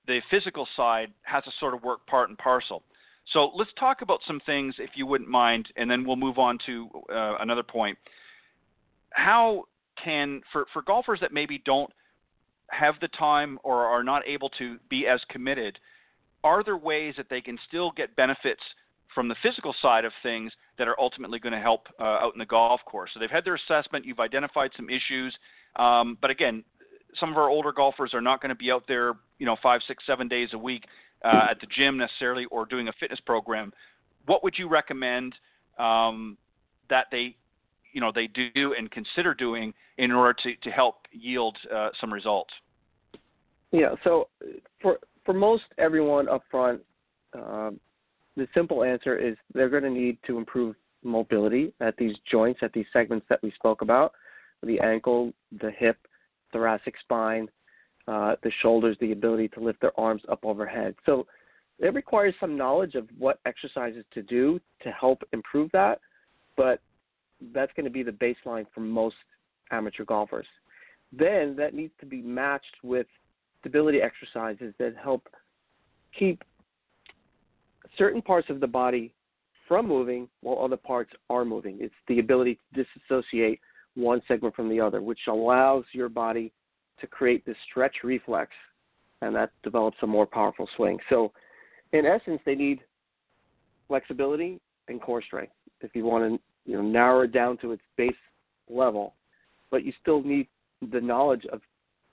[0.07, 2.81] the physical side has to sort of work part and parcel.
[3.33, 6.57] So let's talk about some things, if you wouldn't mind, and then we'll move on
[6.65, 7.97] to uh, another point
[9.13, 9.65] how
[10.01, 11.91] can for for golfers that maybe don't
[12.69, 15.77] have the time or are not able to be as committed,
[16.45, 18.61] are there ways that they can still get benefits
[19.13, 22.39] from the physical side of things that are ultimately going to help uh, out in
[22.39, 23.11] the golf course?
[23.13, 25.35] So they've had their assessment, you've identified some issues,
[25.77, 26.63] um, but again,
[27.19, 29.81] some of our older golfers are not going to be out there, you know, five,
[29.87, 30.85] six, seven days a week
[31.23, 33.73] uh, at the gym necessarily or doing a fitness program.
[34.25, 35.35] What would you recommend
[35.77, 36.37] um,
[36.89, 37.35] that they,
[37.93, 42.13] you know, they do and consider doing in order to, to help yield uh, some
[42.13, 42.53] results?
[43.71, 43.95] Yeah.
[44.03, 44.27] So
[44.81, 46.81] for for most everyone up front,
[47.37, 47.71] uh,
[48.37, 52.71] the simple answer is they're going to need to improve mobility at these joints, at
[52.73, 54.13] these segments that we spoke about
[54.63, 55.97] the ankle, the hip,
[56.53, 57.49] thoracic spine,
[58.07, 60.95] uh, the shoulders, the ability to lift their arms up overhead.
[61.05, 61.25] So
[61.79, 65.99] it requires some knowledge of what exercises to do to help improve that,
[66.55, 66.79] but
[67.53, 69.15] that's going to be the baseline for most
[69.71, 70.45] amateur golfers.
[71.11, 73.07] Then that needs to be matched with
[73.59, 75.27] stability exercises that help
[76.17, 76.43] keep
[77.97, 79.13] certain parts of the body
[79.67, 81.77] from moving while other parts are moving.
[81.79, 83.59] It's the ability to disassociate
[83.95, 86.51] one segment from the other, which allows your body
[86.99, 88.51] to create this stretch reflex,
[89.21, 90.97] and that develops a more powerful swing.
[91.09, 91.31] So,
[91.93, 92.79] in essence, they need
[93.87, 95.53] flexibility and core strength.
[95.81, 98.11] If you want to, you know, narrow it down to its base
[98.69, 99.15] level,
[99.69, 100.47] but you still need
[100.91, 101.61] the knowledge of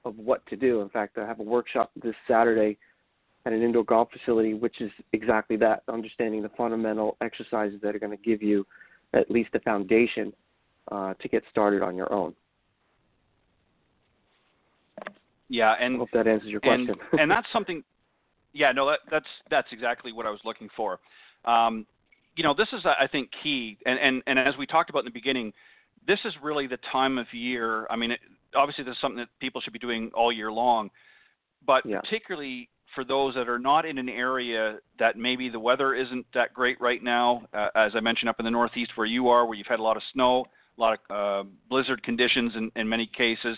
[0.05, 0.81] of what to do.
[0.81, 2.79] In fact, I have a workshop this Saturday
[3.49, 7.99] at an indoor golf facility, which is exactly that understanding the fundamental exercises that are
[7.99, 8.67] going to give you
[9.15, 10.35] at least the foundation
[10.93, 12.35] uh, to get started on your own.
[15.49, 16.95] Yeah, and I hope that answers your question.
[17.13, 17.83] And, and that's something.
[18.53, 21.01] Yeah, no, that, that's that's exactly what I was looking for.
[21.47, 21.87] Um,
[22.37, 25.05] you know, this is I think key, and, and and as we talked about in
[25.07, 25.55] the beginning,
[26.07, 27.87] this is really the time of year.
[27.89, 28.21] I mean, it,
[28.55, 30.91] obviously, this is something that people should be doing all year long,
[31.67, 32.01] but yeah.
[32.01, 36.53] particularly for those that are not in an area that maybe the weather isn't that
[36.53, 39.57] great right now, uh, as I mentioned up in the Northeast where you are, where
[39.57, 43.07] you've had a lot of snow, a lot of uh, blizzard conditions in, in many
[43.07, 43.57] cases.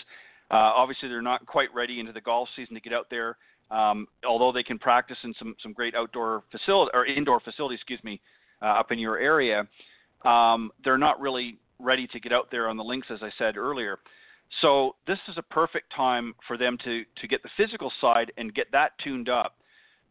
[0.51, 3.39] Uh, obviously, they're not quite ready into the golf season to get out there.
[3.71, 8.05] Um, although they can practice in some some great outdoor facility or indoor facilities, excuse
[8.05, 8.21] me,
[8.61, 9.67] uh, up in your area,
[10.27, 13.57] um, they're not really ready to get out there on the links, as I said
[13.57, 14.01] earlier.
[14.61, 18.55] So this is a perfect time for them to to get the physical side and
[18.55, 19.57] get that tuned up.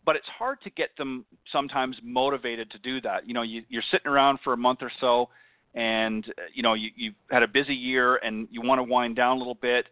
[0.05, 3.27] But it's hard to get them sometimes motivated to do that.
[3.27, 5.29] You know, you, you're sitting around for a month or so,
[5.75, 9.35] and you know you you've had a busy year and you want to wind down
[9.35, 9.87] a little bit,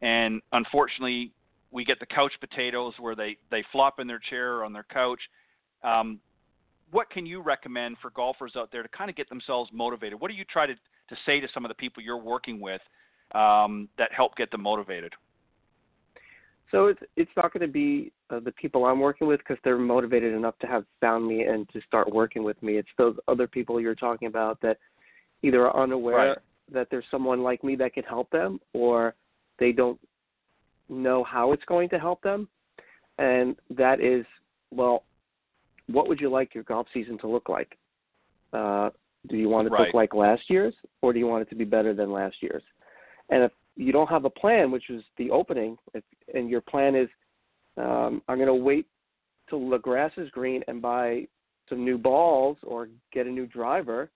[0.00, 1.32] and unfortunately
[1.70, 4.86] we get the couch potatoes where they they flop in their chair or on their
[4.92, 5.20] couch.
[5.84, 6.18] Um,
[6.90, 10.20] what can you recommend for golfers out there to kind of get themselves motivated?
[10.20, 12.80] What do you try to to say to some of the people you're working with
[13.34, 15.12] um, that help get them motivated?
[16.70, 19.78] So it's it's not going to be uh, the people I'm working with because they're
[19.78, 22.78] motivated enough to have found me and to start working with me.
[22.78, 24.78] It's those other people you're talking about that
[25.42, 26.38] either are unaware right.
[26.72, 29.14] that there's someone like me that can help them, or
[29.58, 30.00] they don't
[30.88, 32.48] know how it's going to help them.
[33.18, 34.24] And that is,
[34.70, 35.04] well,
[35.88, 37.76] what would you like your golf season to look like?
[38.52, 38.90] Uh,
[39.28, 39.86] do you want it to right.
[39.86, 42.62] look like last year's, or do you want it to be better than last year's?
[43.32, 46.94] And if you don't have a plan, which is the opening, if, and your plan
[46.94, 47.08] is,
[47.78, 48.86] um, I'm going to wait
[49.48, 51.26] till the grass is green and buy
[51.70, 54.10] some new balls or get a new driver,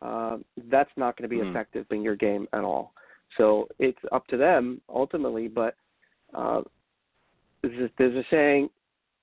[0.00, 0.36] uh,
[0.70, 1.50] that's not going to be mm.
[1.50, 2.94] effective in your game at all.
[3.36, 5.74] So it's up to them ultimately, but
[6.32, 6.62] uh,
[7.62, 8.70] there's, a, there's a saying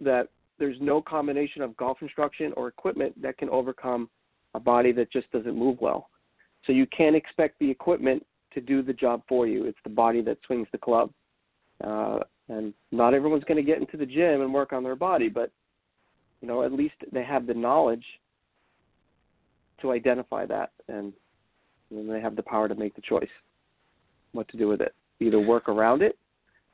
[0.01, 4.09] that there's no combination of golf instruction or equipment that can overcome
[4.53, 6.09] a body that just doesn't move well.
[6.65, 9.65] So you can't expect the equipment to do the job for you.
[9.65, 11.11] It's the body that swings the club.
[11.83, 15.29] Uh, and not everyone's going to get into the gym and work on their body,
[15.29, 15.51] but
[16.41, 18.03] you know at least they have the knowledge
[19.81, 21.13] to identify that, and
[21.91, 23.29] then they have the power to make the choice
[24.33, 24.93] what to do with it.
[25.19, 26.17] Either work around it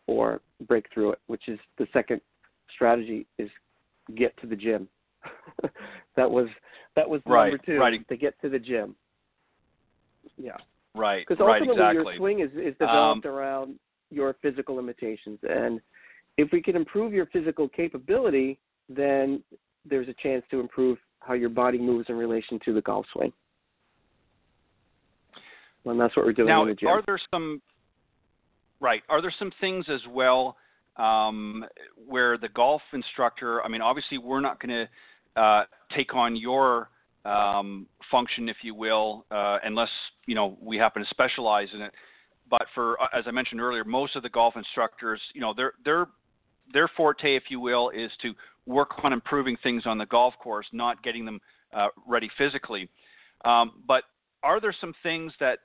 [0.08, 2.22] or break through it, which is the second
[2.74, 3.50] strategy is
[4.16, 4.88] get to the gym.
[6.16, 6.48] that was
[6.96, 8.08] that was right, number two right.
[8.08, 8.96] to get to the gym.
[10.38, 10.58] Yeah.
[10.96, 11.26] Right.
[11.28, 12.14] Because right, ultimately exactly.
[12.14, 13.76] your swing is, is developed um, around
[14.10, 15.40] your physical limitations.
[15.44, 15.82] And
[16.38, 19.44] if we can improve your physical capability, then
[19.88, 23.32] there's a chance to improve how your body moves in relation to the golf swing.
[25.86, 26.90] And that's what we're doing now, in the gym.
[26.90, 27.62] are there some
[28.80, 29.04] right?
[29.10, 30.58] Are there some things as well
[30.98, 31.66] um,
[32.08, 33.64] where the golf instructor?
[33.64, 34.88] I mean, obviously, we're not going
[35.36, 35.64] to uh,
[35.96, 36.90] take on your
[37.26, 39.90] um, function, if you will, uh, unless
[40.28, 41.92] you know we happen to specialize in it.
[42.50, 45.74] But for, uh, as I mentioned earlier, most of the golf instructors, you know, their
[45.84, 46.08] their
[46.72, 48.34] their forte, if you will, is to
[48.66, 51.40] work on improving things on the golf course, not getting them
[51.74, 52.90] uh, ready physically.
[53.44, 54.04] Um, but
[54.44, 55.60] are there some things that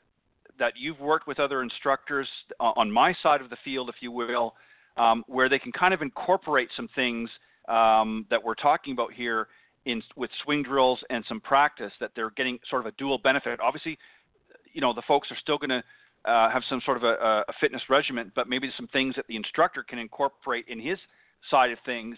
[0.58, 4.54] that you've worked with other instructors on my side of the field, if you will,
[4.96, 7.30] um, where they can kind of incorporate some things
[7.68, 9.48] um, that we're talking about here
[9.86, 13.60] in with swing drills and some practice that they're getting sort of a dual benefit.
[13.60, 13.98] Obviously,
[14.72, 15.82] you know the folks are still going to
[16.30, 19.36] uh, have some sort of a, a, fitness regimen, but maybe some things that the
[19.36, 20.98] instructor can incorporate in his
[21.50, 22.16] side of things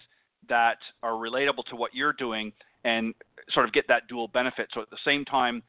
[0.49, 2.51] that are relatable to what you're doing
[2.83, 3.13] and
[3.51, 4.67] sort of get that dual benefit.
[4.73, 5.63] So at the same time,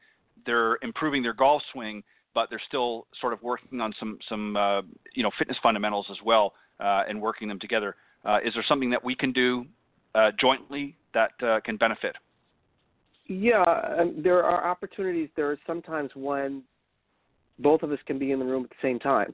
[0.45, 2.03] they're improving their golf swing,
[2.33, 4.81] but they're still sort of working on some some uh,
[5.13, 7.95] you know fitness fundamentals as well uh, and working them together.
[8.25, 9.65] Uh, is there something that we can do
[10.15, 12.15] uh, jointly that uh, can benefit?
[13.27, 13.63] Yeah,
[13.99, 15.29] um, there are opportunities.
[15.35, 16.63] There are sometimes when
[17.59, 19.33] both of us can be in the room at the same time.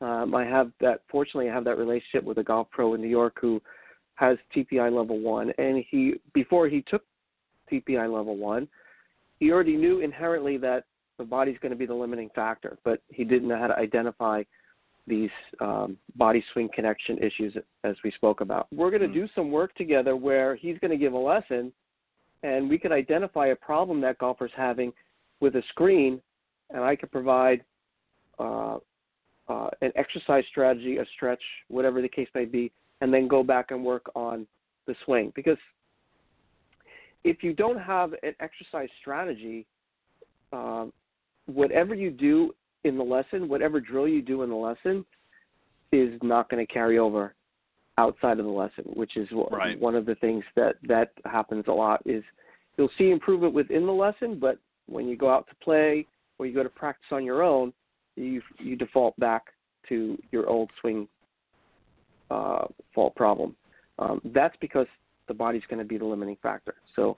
[0.00, 1.02] Um, I have that.
[1.10, 3.60] Fortunately, I have that relationship with a golf pro in New York who
[4.14, 7.02] has TPI level one, and he before he took
[7.72, 8.68] TPI level one,
[9.38, 10.84] he already knew inherently that
[11.18, 14.42] the body's going to be the limiting factor, but he didn't know how to identify
[15.10, 18.68] these um, body swing connection issues as we spoke about.
[18.72, 19.26] We're going to mm-hmm.
[19.26, 21.72] do some work together where he's going to give a lesson,
[22.42, 24.92] and we can identify a problem that golfer's having
[25.40, 26.22] with a screen,
[26.70, 27.62] and I can provide
[28.38, 28.78] uh,
[29.48, 33.70] uh, an exercise strategy, a stretch, whatever the case may be, and then go back
[33.70, 34.46] and work on
[34.86, 35.58] the swing because
[37.22, 39.66] if you don't have an exercise strategy,
[40.52, 40.92] um,
[41.46, 45.04] whatever you do in the lesson, whatever drill you do in the lesson,
[45.92, 47.34] is not going to carry over
[47.98, 49.78] outside of the lesson, which is right.
[49.78, 52.02] one of the things that that happens a lot.
[52.06, 52.22] Is
[52.76, 56.06] you'll see improvement within the lesson, but when you go out to play
[56.38, 57.72] or you go to practice on your own,
[58.16, 59.46] you you default back
[59.88, 61.08] to your old swing
[62.30, 62.64] uh,
[62.94, 63.54] fault problem.
[63.98, 64.86] Um, that's because
[65.28, 66.74] the body's going to be the limiting factor.
[66.96, 67.16] So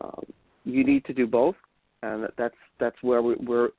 [0.00, 0.24] um,
[0.64, 1.56] you need to do both,
[2.02, 3.70] and that's that's where we, we're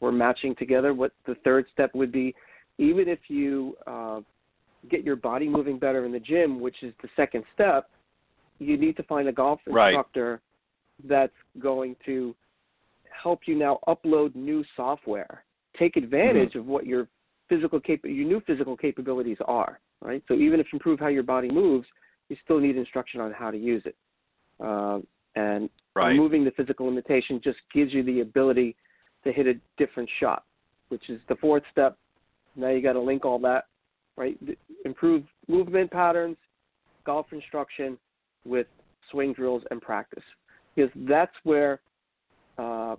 [0.00, 0.94] we're matching together.
[0.94, 2.34] What the third step would be,
[2.78, 4.20] even if you uh,
[4.90, 7.88] get your body moving better in the gym, which is the second step,
[8.58, 10.40] you need to find a golf instructor
[11.02, 11.08] right.
[11.08, 12.34] that's going to
[13.22, 15.44] help you now upload new software.
[15.78, 16.60] Take advantage mm-hmm.
[16.60, 17.08] of what your
[17.48, 19.80] physical cap- your new physical capabilities are.
[20.00, 20.22] Right.
[20.28, 21.86] So even if you improve how your body moves,
[22.28, 23.96] you still need instruction on how to use it.
[24.60, 25.00] Uh,
[25.36, 26.08] and right.
[26.08, 28.76] removing the physical limitation just gives you the ability
[29.26, 30.44] to hit a different shot,
[30.88, 31.98] which is the fourth step.
[32.54, 33.66] Now you got to link all that,
[34.16, 34.38] right?
[34.84, 36.36] Improve movement patterns,
[37.04, 37.98] golf instruction
[38.44, 38.66] with
[39.10, 40.24] swing drills and practice,
[40.74, 41.80] because that's where
[42.58, 42.96] uh,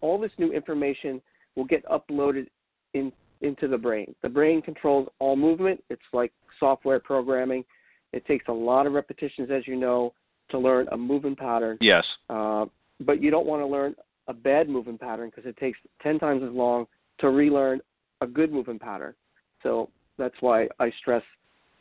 [0.00, 1.20] all this new information
[1.56, 2.46] will get uploaded
[2.94, 4.14] in, into the brain.
[4.22, 5.82] The brain controls all movement.
[5.90, 7.64] It's like software programming.
[8.12, 10.14] It takes a lot of repetitions, as you know,
[10.50, 11.78] to learn a moving pattern.
[11.80, 12.04] Yes.
[12.30, 12.66] Uh,
[13.00, 13.94] but you don't want to learn
[14.28, 16.86] a bad moving pattern because it takes 10 times as long
[17.18, 17.80] to relearn
[18.20, 19.14] a good moving pattern.
[19.62, 21.22] So that's why I stress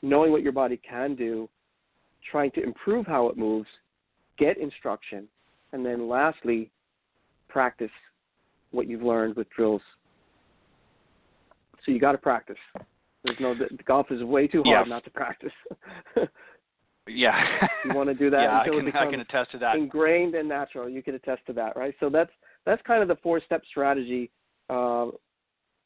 [0.01, 1.49] knowing what your body can do,
[2.31, 3.67] trying to improve how it moves,
[4.37, 5.27] get instruction,
[5.73, 6.71] and then lastly,
[7.47, 7.91] practice
[8.71, 9.81] what you've learned with drills.
[11.85, 12.57] So you got to practice.
[13.23, 15.51] There's no the golf is way too hard not to practice.
[17.07, 17.67] yeah.
[17.85, 19.57] you want to do that yeah, until I can, it becomes I can attest to
[19.59, 19.75] that.
[19.75, 20.89] ingrained and natural.
[20.89, 21.95] You can attest to that, right?
[21.99, 22.31] So that's
[22.65, 24.29] that's kind of the four step strategy
[24.69, 25.07] uh,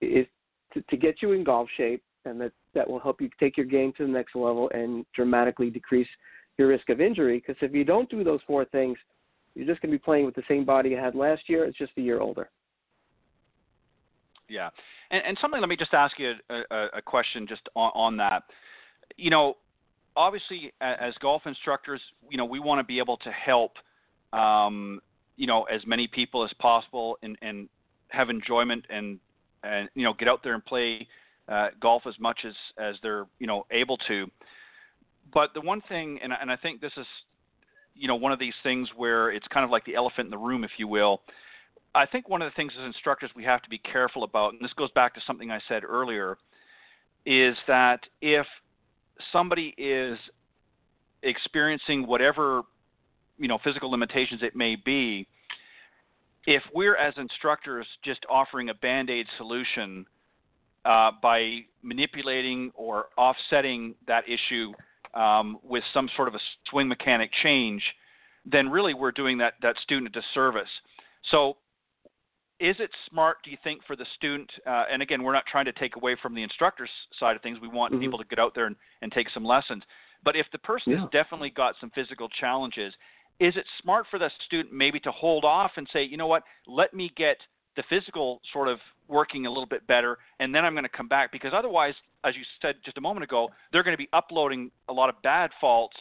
[0.01, 0.25] is
[0.73, 3.65] to, to get you in golf shape, and that that will help you take your
[3.65, 6.07] game to the next level and dramatically decrease
[6.57, 7.43] your risk of injury.
[7.45, 8.97] Because if you don't do those four things,
[9.55, 11.65] you're just going to be playing with the same body you had last year.
[11.65, 12.49] It's just a year older.
[14.47, 14.69] Yeah,
[15.11, 15.61] and, and something.
[15.61, 18.43] Let me just ask you a, a, a question just on, on that.
[19.17, 19.55] You know,
[20.15, 23.73] obviously, as golf instructors, you know, we want to be able to help,
[24.33, 25.01] um,
[25.37, 27.69] you know, as many people as possible and, and
[28.09, 29.19] have enjoyment and
[29.63, 31.07] and you know get out there and play
[31.47, 34.29] uh, golf as much as as they're you know able to.
[35.33, 37.05] But the one thing, and, and I think this is,
[37.95, 40.37] you know, one of these things where it's kind of like the elephant in the
[40.37, 41.21] room, if you will.
[41.93, 44.61] I think one of the things as instructors we have to be careful about, and
[44.61, 46.37] this goes back to something I said earlier,
[47.25, 48.45] is that if
[49.31, 50.17] somebody is
[51.23, 52.61] experiencing whatever
[53.37, 55.27] you know physical limitations it may be,
[56.45, 60.05] if we're as instructors just offering a band-aid solution
[60.85, 64.71] uh, by manipulating or offsetting that issue
[65.13, 66.39] um, with some sort of a
[66.69, 67.83] swing mechanic change,
[68.45, 70.69] then really we're doing that that student a disservice.
[71.29, 71.57] So
[72.61, 74.49] is it smart, do you think, for the student?
[74.67, 76.89] Uh, and again, we're not trying to take away from the instructor's
[77.19, 77.57] side of things.
[77.59, 78.01] We want mm-hmm.
[78.01, 79.83] people to get out there and, and take some lessons.
[80.23, 80.99] But if the person yeah.
[80.99, 82.93] has definitely got some physical challenges,
[83.39, 86.43] is it smart for the student maybe to hold off and say, you know what,
[86.67, 87.37] let me get
[87.75, 91.07] the physical sort of working a little bit better, and then I'm going to come
[91.07, 94.69] back because otherwise, as you said just a moment ago, they're going to be uploading
[94.87, 95.97] a lot of bad faults.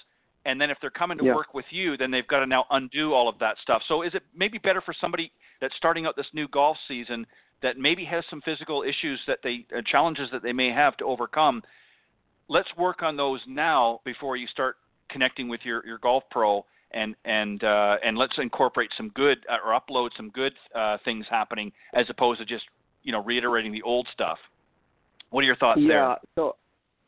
[0.46, 1.34] And then if they're coming to yeah.
[1.34, 3.82] work with you, then they've got to now undo all of that stuff.
[3.86, 7.26] So is it maybe better for somebody that's starting out this new golf season
[7.62, 11.04] that maybe has some physical issues that they uh, challenges that they may have to
[11.04, 11.62] overcome?
[12.48, 14.76] Let's work on those now before you start
[15.10, 19.56] connecting with your, your golf pro and and uh, and let's incorporate some good uh,
[19.64, 22.64] or upload some good uh, things happening as opposed to just
[23.02, 24.38] you know reiterating the old stuff.
[25.30, 26.02] What are your thoughts yeah, there?
[26.02, 26.56] Yeah, so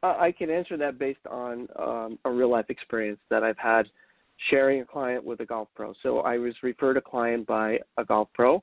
[0.03, 3.86] I can answer that based on um, a real life experience that I've had
[4.50, 5.94] sharing a client with a golf pro.
[6.03, 8.62] So I was referred a client by a golf pro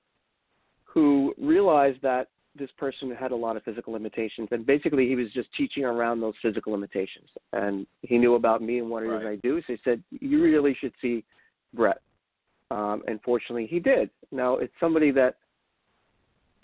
[0.83, 5.31] who realized that this person had a lot of physical limitations, and basically he was
[5.33, 7.29] just teaching around those physical limitations.
[7.53, 9.21] And he knew about me and what it right.
[9.21, 11.23] is I do, so he said, "You really should see
[11.73, 12.01] Brett."
[12.71, 14.09] Um, and fortunately, he did.
[14.31, 15.37] Now it's somebody that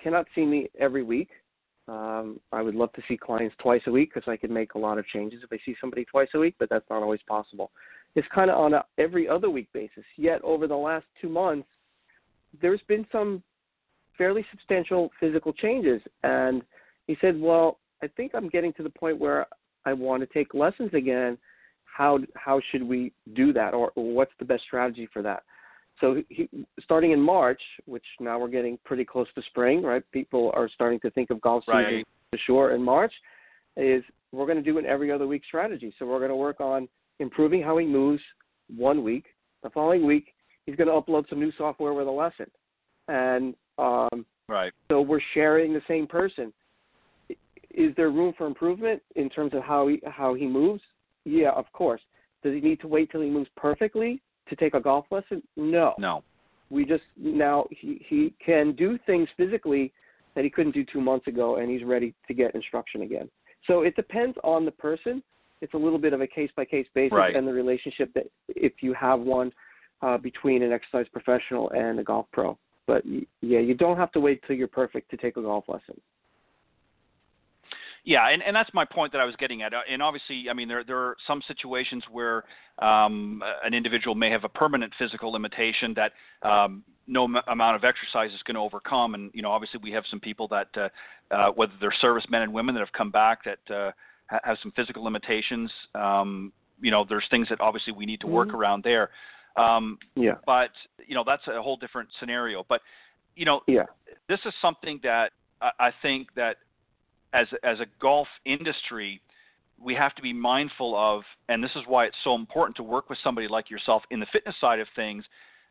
[0.01, 1.30] cannot see me every week.
[1.88, 4.79] Um, I would love to see clients twice a week because I could make a
[4.79, 7.71] lot of changes if I see somebody twice a week, but that's not always possible.
[8.15, 10.03] It's kind of on a every other week basis.
[10.17, 11.67] Yet over the last two months,
[12.59, 13.43] there's been some
[14.17, 16.01] fairly substantial physical changes.
[16.23, 16.63] And
[17.07, 19.45] he said, Well, I think I'm getting to the point where
[19.86, 21.38] I want to take lessons again.
[21.83, 25.43] How how should we do that, or, or what's the best strategy for that?
[26.02, 26.50] So he,
[26.84, 30.04] starting in March, which now we're getting pretty close to spring, right?
[30.12, 32.08] People are starting to think of golf season right.
[32.32, 33.14] for sure in March.
[33.78, 35.93] Is we're going to do an every other week strategy.
[35.98, 36.88] So we're going to work on
[37.20, 38.22] improving how he moves
[38.76, 39.26] one week.
[39.64, 40.34] The following week,
[40.66, 42.46] he's going to upload some new software with a lesson,
[43.08, 44.72] and um, right.
[44.91, 46.54] So we're sharing the same person.
[47.74, 50.82] Is there room for improvement in terms of how he how he moves?
[51.26, 52.02] Yeah, of course.
[52.43, 55.41] Does he need to wait till he moves perfectly to take a golf lesson?
[55.56, 55.93] No.
[55.98, 56.24] No.
[56.70, 59.93] We just now he he can do things physically
[60.36, 63.30] that he couldn't do two months ago, and he's ready to get instruction again.
[63.68, 65.24] So it depends on the person.
[65.62, 67.36] It's a little bit of a case by case basis, right.
[67.36, 69.52] and the relationship that if you have one
[70.02, 72.58] uh, between an exercise professional and a golf pro.
[72.88, 73.04] But
[73.41, 76.00] yeah, you don't have to wait till you're perfect to take a golf lesson.
[78.06, 79.74] Yeah, and, and that's my point that I was getting at.
[79.74, 82.43] Uh, and obviously, I mean, there there are some situations where
[82.80, 86.12] um, an individual may have a permanent physical limitation that
[86.47, 89.16] um, no m- amount of exercise is going to overcome.
[89.16, 90.89] And you know, obviously, we have some people that uh,
[91.34, 93.91] uh, whether they're servicemen and women that have come back that uh,
[94.28, 95.72] ha- have some physical limitations.
[95.95, 98.58] Um, you know, there's things that obviously we need to work mm-hmm.
[98.58, 99.10] around there.
[99.58, 100.36] Um, yeah.
[100.45, 100.70] But
[101.08, 102.64] you know, that's a whole different scenario.
[102.70, 102.82] But
[103.36, 103.86] you know, yeah.
[104.30, 106.58] this is something that I, I think that
[107.36, 109.21] as as a golf industry,
[109.79, 113.09] we have to be mindful of, and this is why it's so important to work
[113.09, 115.25] with somebody like yourself in the fitness side of things,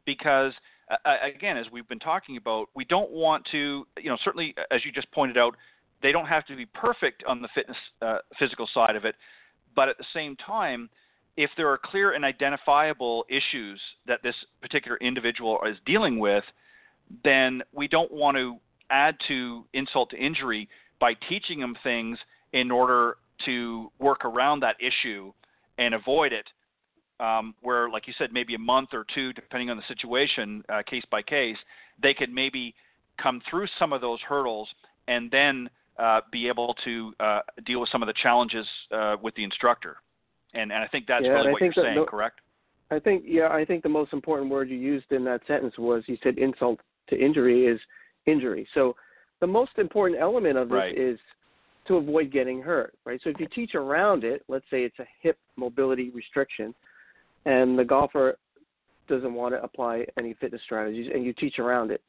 [0.05, 0.53] because
[0.91, 4.85] uh, again, as we've been talking about, we don't want to, you know, certainly as
[4.85, 5.57] you just pointed out,
[6.03, 9.15] they don't have to be perfect on the fitness uh, physical side of it,
[9.75, 10.91] but at the same time,
[11.37, 16.45] if there are clear and identifiable issues that this particular individual is dealing with,
[17.25, 18.57] then we don't want to
[18.91, 20.69] add to insult to injury
[21.01, 22.19] by teaching them things
[22.53, 25.33] in order to work around that issue
[25.79, 26.47] and avoid it.
[27.21, 30.83] Um, where, like you said, maybe a month or two, depending on the situation, uh,
[30.83, 31.57] case by case,
[32.03, 32.75] they could maybe
[33.23, 34.69] come through some of those hurdles
[35.07, 39.33] and then uh, be able to uh, deal with some of the challenges uh, with
[39.37, 39.99] the instructor.
[40.55, 42.41] And, and I think that's yeah, really what you're saying, no, correct?
[42.91, 46.05] I think yeah, I think the most important word you used in that sentence was
[46.07, 47.81] you said insult to injury is
[48.27, 48.67] injury.
[48.75, 48.95] So
[49.45, 50.99] the most important element of this right.
[50.99, 51.19] is
[51.87, 53.21] to avoid getting hurt, right?
[53.23, 56.75] So if you teach around it, let's say it's a hip mobility restriction,
[57.45, 58.39] and the golfer
[59.07, 62.01] doesn't want to apply any fitness strategies, and you teach around it.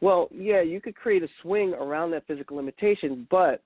[0.00, 3.60] Well, yeah, you could create a swing around that physical limitation, but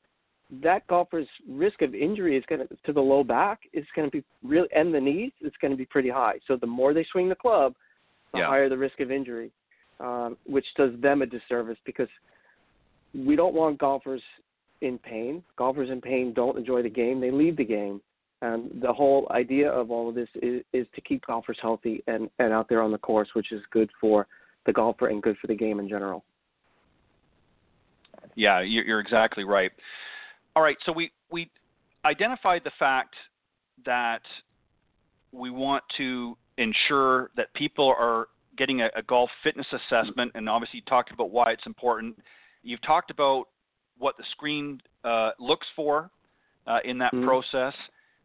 [0.65, 4.17] that golfer's risk of injury is going to to the low back is going to
[4.19, 6.41] be real and the knees it's going to be pretty high.
[6.49, 7.75] So the more they swing the club,
[8.33, 8.49] the yeah.
[8.49, 9.53] higher the risk of injury,
[10.01, 12.09] um, which does them a disservice because
[13.15, 14.23] we don't want golfers
[14.81, 15.43] in pain.
[15.57, 18.01] Golfers in pain don't enjoy the game; they leave the game.
[18.43, 22.29] And the whole idea of all of this is, is to keep golfers healthy and,
[22.41, 24.27] and out there on the course, which is good for
[24.67, 26.25] the golfer and good for the game in general.
[28.35, 29.71] Yeah, you're exactly right.
[30.57, 31.51] All right, so we we
[32.05, 33.15] identified the fact
[33.85, 34.23] that
[35.33, 40.79] we want to ensure that people are getting a, a golf fitness assessment, and obviously
[40.79, 42.19] you talked about why it's important.
[42.63, 43.45] You've talked about
[43.99, 46.11] what the screen uh, looks for
[46.67, 47.27] uh, in that mm-hmm.
[47.27, 47.75] process,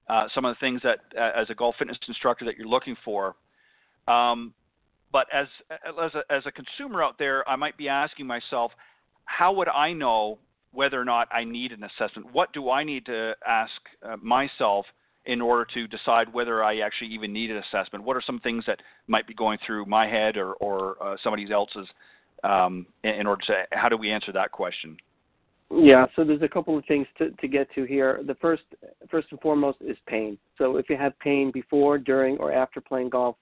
[0.10, 2.96] uh, some of the things that, uh, as a golf fitness instructor, that you're looking
[3.04, 3.36] for.
[4.08, 4.54] Um,
[5.12, 5.48] but as
[6.04, 8.72] as a, as a consumer out there, I might be asking myself,
[9.26, 10.38] how would I know
[10.72, 12.34] whether or not I need an assessment?
[12.34, 13.72] What do I need to ask
[14.04, 14.86] uh, myself
[15.26, 18.04] in order to decide whether I actually even need an assessment?
[18.06, 21.52] What are some things that might be going through my head or, or uh, somebody
[21.52, 21.88] else's
[22.44, 24.98] um, in, in order to, how do we answer that question?
[25.70, 28.22] Yeah, so there's a couple of things to, to get to here.
[28.26, 28.64] The first,
[29.12, 30.38] first and foremost, is pain.
[30.58, 33.36] So if you have pain before, during, or after playing golf,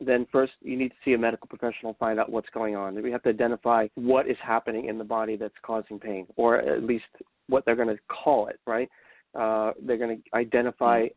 [0.00, 3.00] then first you need to see a medical professional find out what's going on.
[3.02, 6.82] We have to identify what is happening in the body that's causing pain, or at
[6.82, 7.04] least
[7.48, 8.58] what they're going to call it.
[8.66, 8.88] Right?
[9.34, 11.08] Uh, they're going to identify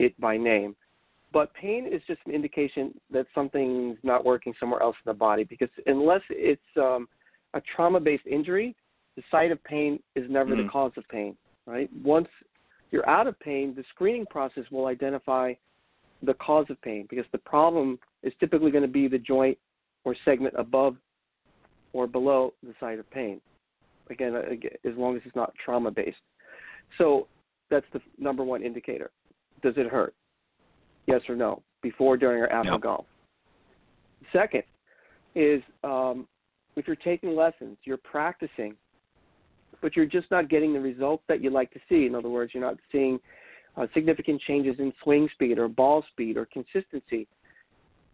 [0.00, 0.74] it by name.
[1.32, 5.44] But pain is just an indication that something's not working somewhere else in the body
[5.44, 7.08] because unless it's um,
[7.54, 8.74] a trauma-based injury,
[9.16, 10.66] the site of pain is never mm-hmm.
[10.66, 11.36] the cause of pain.
[11.66, 11.88] Right?
[12.02, 12.28] Once
[12.90, 15.54] you're out of pain, the screening process will identify
[16.22, 19.58] the cause of pain because the problem is typically going to be the joint
[20.04, 20.96] or segment above
[21.92, 23.40] or below the site of pain.
[24.10, 26.16] Again, as long as it's not trauma based.
[26.98, 27.28] So
[27.70, 29.10] that's the number one indicator.
[29.62, 30.14] Does it hurt?
[31.06, 33.06] Yes or no, before, during, or after golf.
[34.32, 34.62] Second
[35.34, 36.26] is um,
[36.76, 38.74] if you're taking lessons, you're practicing,
[39.80, 42.06] but you're just not getting the results that you like to see.
[42.06, 43.18] In other words, you're not seeing
[43.76, 47.26] uh, significant changes in swing speed or ball speed or consistency.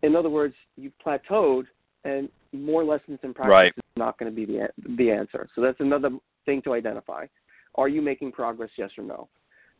[0.02, 1.64] In other words, you've plateaued,
[2.04, 3.72] and more lessons in practice right.
[3.76, 5.48] is not going to be the the answer.
[5.54, 6.10] So that's another
[6.46, 7.26] thing to identify.
[7.74, 8.70] Are you making progress?
[8.78, 9.28] Yes or no.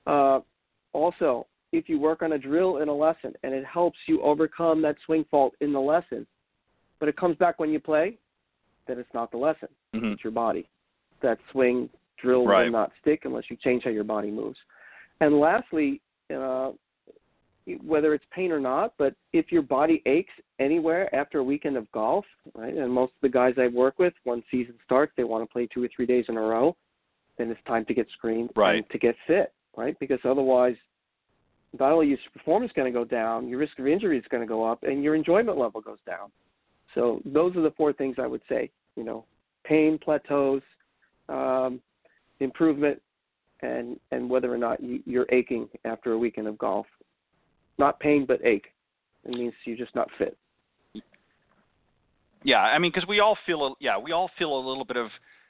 [0.07, 0.41] Uh,
[0.93, 4.81] also, if you work on a drill in a lesson and it helps you overcome
[4.83, 6.27] that swing fault in the lesson,
[6.99, 8.19] but it comes back when you play,
[8.87, 9.69] then it's not the lesson.
[9.95, 10.13] Mm-hmm.
[10.13, 10.69] It's your body.
[11.23, 11.89] That swing
[12.21, 12.65] drill right.
[12.65, 14.59] will not stick unless you change how your body moves.
[15.21, 16.01] And lastly,
[16.35, 16.73] uh,
[17.85, 21.91] whether it's pain or not, but if your body aches anywhere after a weekend of
[21.93, 22.75] golf, right?
[22.75, 25.69] And most of the guys I work with, when season starts, they want to play
[25.73, 26.77] two or three days in a row.
[27.37, 28.77] Then it's time to get screened right.
[28.77, 29.99] and to get fit, right?
[30.01, 30.77] Because otherwise,
[31.79, 34.47] not only your performance going to go down, your risk of injury is going to
[34.47, 36.31] go up, and your enjoyment level goes down.
[36.95, 38.71] So those are the four things I would say.
[38.97, 39.25] You know,
[39.65, 40.63] pain plateaus,
[41.29, 41.81] um,
[42.41, 43.01] improvement,
[43.61, 46.87] and and whether or not you, you're aching after a weekend of golf.
[47.79, 48.67] Not pain, but ache.
[49.25, 50.37] It means you're just not fit.
[52.45, 55.09] Yeah, I mean, because we all feel, yeah, we all feel a little bit of.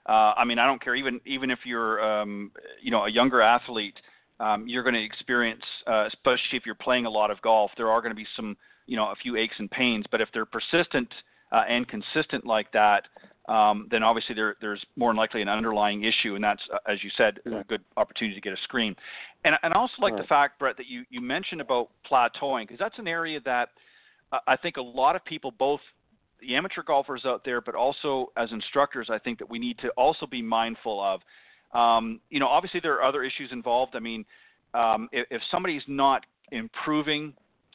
[0.08, 2.50] Uh, I mean, I don't care even even if you're, um,
[2.82, 3.94] you know, a younger athlete,
[4.40, 7.88] um, you're going to experience, uh, especially if you're playing a lot of golf, there
[7.88, 10.04] are going to be some, you know, a few aches and pains.
[10.10, 11.08] But if they're persistent
[11.52, 13.02] uh, and consistent like that,
[13.48, 17.02] um, then obviously there, there's more than likely an underlying issue, and that's, uh, as
[17.02, 18.94] you said, a good opportunity to get a screen.
[19.44, 20.22] And, and I also like right.
[20.22, 23.70] the fact, Brett, that you, you mentioned about plateauing, because that's an area that
[24.32, 25.80] uh, I think a lot of people, both
[26.40, 29.88] the amateur golfers out there, but also as instructors, I think that we need to
[29.96, 31.20] also be mindful of.
[31.72, 33.94] Um, you know, obviously there are other issues involved.
[33.94, 34.24] I mean,
[34.74, 37.34] um, if, if somebody's not improving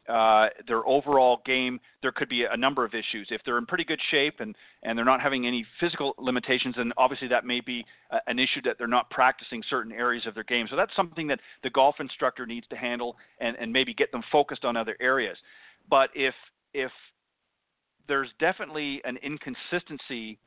[0.10, 3.28] uh, their overall game, there could be a number of issues.
[3.30, 6.92] If they're in pretty good shape and, and they're not having any physical limitations, then
[6.98, 10.44] obviously that may be a, an issue that they're not practicing certain areas of their
[10.44, 10.68] game.
[10.70, 14.24] So that's something that the golf instructor needs to handle and, and maybe get them
[14.32, 15.38] focused on other areas.
[15.90, 16.34] But if
[16.74, 16.92] if
[18.08, 20.38] there's definitely an inconsistency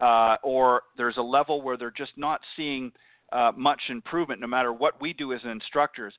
[0.00, 2.92] uh, or there's a level where they're just not seeing
[3.32, 6.14] uh, much improvement, no matter what we do as instructors,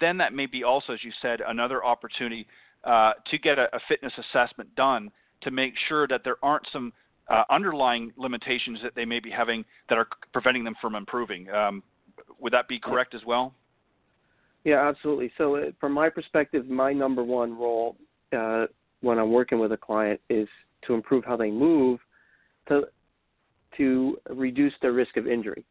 [0.00, 2.46] then that may be also, as you said, another opportunity
[2.84, 5.10] uh, to get a, a, fitness assessment done
[5.40, 6.92] to make sure that there aren't some
[7.28, 11.48] uh, underlying limitations that they may be having that are preventing them from improving.
[11.50, 11.82] Um,
[12.40, 13.54] would that be correct as well?
[14.64, 15.32] Yeah, absolutely.
[15.38, 17.96] So, uh, from my perspective, my number one role
[18.36, 18.66] uh,
[19.00, 20.48] when I'm working with a client is
[20.86, 22.00] to improve how they move,
[22.68, 22.82] to
[23.76, 25.64] to reduce their risk of injury.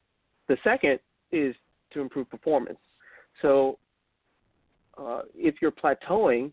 [0.48, 1.00] The second
[1.32, 1.56] is
[1.92, 2.80] to improve performance.
[3.42, 3.80] So
[4.98, 6.52] uh, if you're plateauing,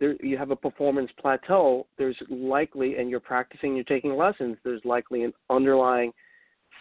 [0.00, 4.84] there, you have a performance plateau, there's likely, and you're practicing, you're taking lessons, there's
[4.84, 6.12] likely an underlying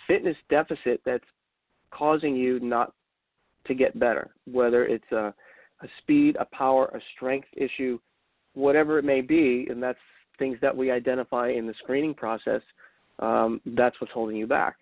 [0.08, 1.24] fitness deficit that's
[1.91, 2.93] causing you not
[3.68, 5.34] to get better, whether it's a,
[5.82, 7.99] a speed, a power, a strength issue,
[8.54, 9.99] whatever it may be, and that's
[10.39, 12.62] things that we identify in the screening process.
[13.22, 14.76] Um, that's what's holding you back.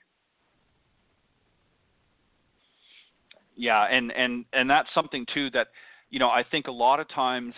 [3.56, 5.68] Yeah, and and and that's something too that
[6.10, 7.54] you know, I think a lot of times,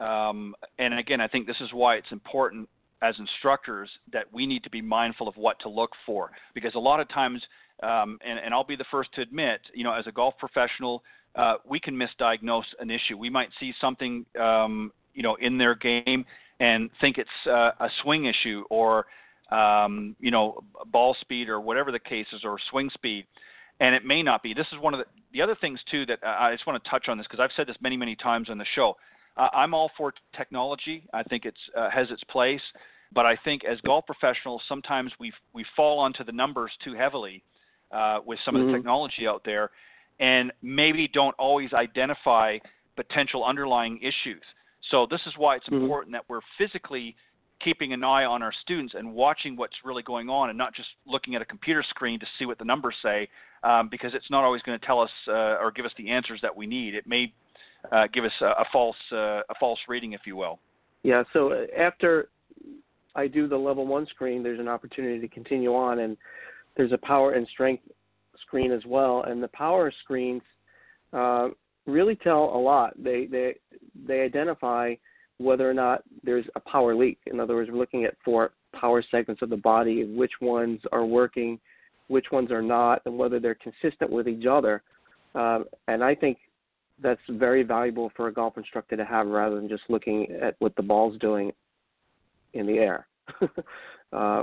[0.00, 2.68] um, and again, I think this is why it's important
[3.02, 6.78] as instructors that we need to be mindful of what to look for because a
[6.78, 7.42] lot of times,
[7.82, 11.02] um, and, and, I'll be the first to admit, you know, as a golf professional,
[11.34, 13.16] uh, we can misdiagnose an issue.
[13.16, 16.26] We might see something, um, you know, in their game
[16.60, 19.06] and think it's uh, a swing issue or
[19.50, 23.26] um, you know, ball speed or whatever the case is, or swing speed,
[23.80, 24.54] and it may not be.
[24.54, 27.08] This is one of the the other things too that I just want to touch
[27.08, 28.96] on this because I've said this many many times on the show.
[29.36, 31.04] Uh, I'm all for technology.
[31.12, 32.60] I think it's uh, has its place,
[33.12, 37.42] but I think as golf professionals, sometimes we we fall onto the numbers too heavily
[37.92, 38.62] uh, with some mm-hmm.
[38.62, 38.78] of the mm-hmm.
[38.78, 39.70] technology out there,
[40.18, 42.58] and maybe don't always identify
[42.96, 44.42] potential underlying issues.
[44.90, 45.82] So this is why it's mm-hmm.
[45.82, 47.16] important that we're physically
[47.62, 50.88] keeping an eye on our students and watching what's really going on and not just
[51.06, 53.28] looking at a computer screen to see what the numbers say
[53.62, 56.40] um, because it's not always going to tell us uh, or give us the answers
[56.42, 56.94] that we need.
[56.94, 57.32] It may
[57.92, 60.58] uh, give us a, a false uh, a false reading, if you will.
[61.02, 61.22] Yeah.
[61.32, 62.28] So uh, after
[63.14, 66.16] I do the level one screen, there's an opportunity to continue on, and
[66.76, 67.82] there's a power and strength
[68.46, 69.24] screen as well.
[69.26, 70.42] And the power screens
[71.12, 71.48] uh,
[71.86, 72.94] really tell a lot.
[73.02, 73.56] They they
[74.06, 74.94] they identify
[75.40, 77.18] whether or not there's a power leak.
[77.26, 81.06] In other words, we're looking at four power segments of the body, which ones are
[81.06, 81.58] working,
[82.08, 84.82] which ones are not, and whether they're consistent with each other.
[85.34, 86.36] Um, and I think
[87.02, 90.76] that's very valuable for a golf instructor to have rather than just looking at what
[90.76, 91.52] the ball's doing
[92.52, 93.06] in the air.
[93.40, 93.64] Because
[94.12, 94.42] uh,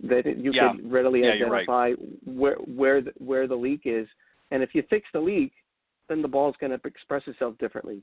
[0.00, 0.72] you yeah.
[0.72, 1.96] can readily yeah, identify right.
[2.24, 4.06] where where the, where the leak is,
[4.52, 5.52] and if you fix the leak,
[6.08, 8.00] then the ball's going to express itself differently.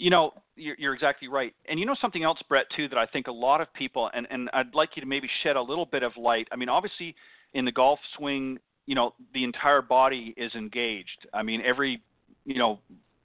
[0.00, 1.52] You know, you're, you're exactly right.
[1.68, 4.26] And you know something else, Brett, too, that I think a lot of people, and,
[4.30, 6.48] and I'd like you to maybe shed a little bit of light.
[6.50, 7.14] I mean, obviously,
[7.52, 11.26] in the golf swing, you know, the entire body is engaged.
[11.34, 12.00] I mean, every,
[12.46, 12.78] you know,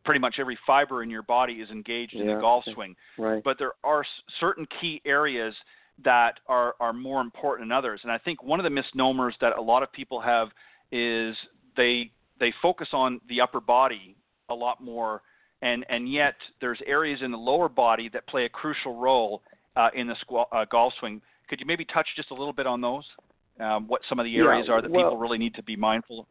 [0.03, 2.93] pretty much every fiber in your body is engaged yeah, in the golf swing.
[3.17, 3.41] Right.
[3.41, 4.03] But there are
[4.41, 5.55] certain key areas
[6.03, 8.01] that are, are more important than others.
[8.03, 10.49] And I think one of the misnomers that a lot of people have
[10.91, 11.35] is
[11.77, 14.17] they they focus on the upper body
[14.49, 15.21] a lot more
[15.61, 19.41] and and yet there's areas in the lower body that play a crucial role
[19.75, 21.21] uh, in the squ- uh, golf swing.
[21.49, 23.03] Could you maybe touch just a little bit on those?
[23.59, 25.75] Um, what some of the areas yeah, are that well, people really need to be
[25.75, 26.25] mindful of?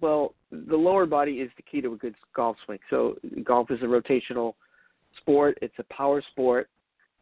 [0.00, 2.78] Well, the lower body is the key to a good golf swing.
[2.90, 4.54] So golf is a rotational
[5.18, 5.58] sport.
[5.62, 6.68] It's a power sport.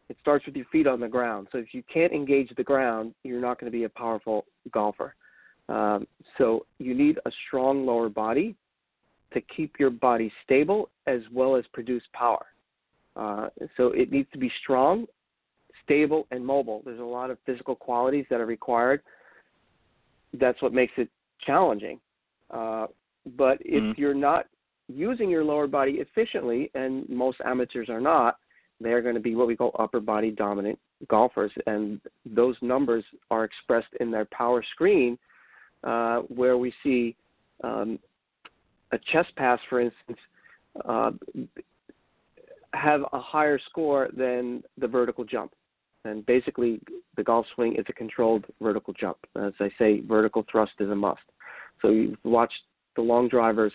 [0.08, 1.48] It starts with your feet on the ground.
[1.52, 5.14] So if you can't engage the ground, you're not going to be a powerful golfer.
[5.68, 8.56] Um, so you need a strong lower body
[9.32, 12.46] to keep your body stable as well as produce power.
[13.16, 15.06] Uh, so it needs to be strong,
[15.84, 16.82] stable, and mobile.
[16.84, 19.02] There's a lot of physical qualities that are required.
[20.34, 21.08] That's what makes it
[21.44, 22.00] challenging.
[22.50, 22.86] Uh,
[23.36, 24.00] but if mm-hmm.
[24.00, 24.46] you're not
[24.88, 28.38] using your lower body efficiently, and most amateurs are not,
[28.80, 30.78] they're going to be what we call upper body dominant
[31.08, 35.18] golfers, and those numbers are expressed in their power screen,
[35.84, 37.16] uh, where we see
[37.64, 37.98] um,
[38.92, 40.18] a chest pass, for instance,
[40.84, 41.10] uh,
[42.72, 45.52] have a higher score than the vertical jump.
[46.04, 46.80] And basically,
[47.16, 49.18] the golf swing is a controlled vertical jump.
[49.36, 51.20] As I say, vertical thrust is a must.
[51.82, 52.62] So you've watched
[52.96, 53.72] the long drivers;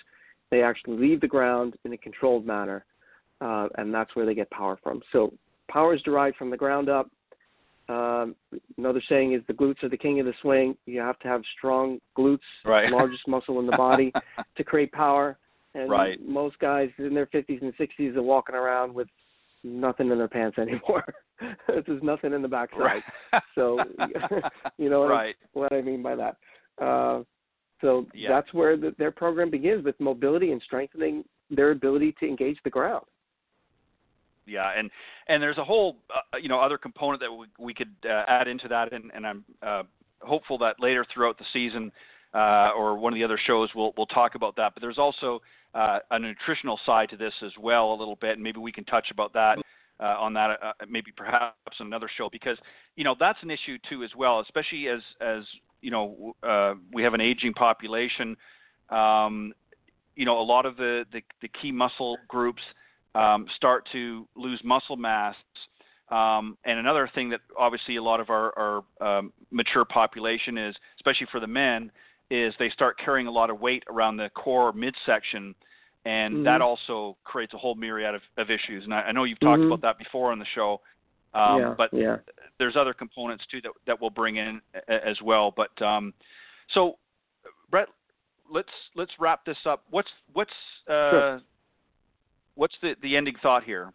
[0.49, 2.86] they actually leave the ground in a controlled manner,
[3.41, 5.01] uh, and that's where they get power from.
[5.11, 5.34] So
[5.70, 7.11] power is derived from the ground up.
[7.88, 8.36] Um,
[8.78, 10.76] another saying is the glutes are the king of the swing.
[10.86, 12.92] You have to have strong glutes, right.
[12.92, 14.12] largest muscle in the body,
[14.58, 15.38] to create power.
[15.76, 16.18] And right.
[16.26, 19.08] most guys in their 50s and 60s are walking around with
[19.64, 21.04] nothing in their pants anymore.
[21.68, 22.80] There's nothing in the backside.
[22.80, 23.04] Right.
[23.56, 23.80] so,
[24.78, 25.36] you know what, right.
[25.44, 26.38] I, what I mean by that.
[26.82, 27.24] Uh,
[27.82, 28.30] so yeah.
[28.30, 32.70] that's where the, their program begins with mobility and strengthening their ability to engage the
[32.70, 33.06] ground
[34.46, 34.89] yeah, and
[35.28, 38.48] and there's a whole uh, you know other component that we, we could uh, add
[38.48, 39.84] into that, and, and I'm uh,
[40.22, 41.91] hopeful that later throughout the season
[42.34, 44.74] uh, or one of the other shows we'll we'll talk about that.
[44.74, 45.41] But there's also
[45.74, 48.86] uh, a nutritional side to this as well a little bit, and maybe we can
[48.86, 49.58] touch about that.
[49.98, 52.58] Uh, on that, maybe perhaps another show, because
[52.98, 55.43] you know that's an issue too as well, especially as as
[55.82, 56.36] you know
[56.93, 58.36] we have an aging population.
[58.89, 59.54] Um,
[60.16, 62.62] you know, a lot of the, the, the key muscle groups
[63.16, 65.36] um, start to lose muscle mass.
[66.11, 70.76] Um, and another thing that obviously a lot of our, our um, mature population is,
[70.99, 71.91] especially for the men,
[72.30, 75.55] is they start carrying a lot of weight around the core midsection,
[76.05, 76.43] and mm-hmm.
[76.43, 78.84] that also creates a whole myriad of, of issues.
[78.84, 79.72] And I, I know you've talked mm-hmm.
[79.72, 80.82] about that before on the show,
[81.34, 82.18] um, yeah, but yeah.
[82.59, 85.53] there's other components too that that we'll bring in as well.
[85.55, 86.13] But um,
[86.74, 86.97] so,
[87.72, 87.88] Brett,
[88.51, 89.84] let's let's wrap this up.
[89.89, 90.51] What's what's
[90.88, 91.41] uh, sure
[92.56, 93.91] what's the, the ending thought here?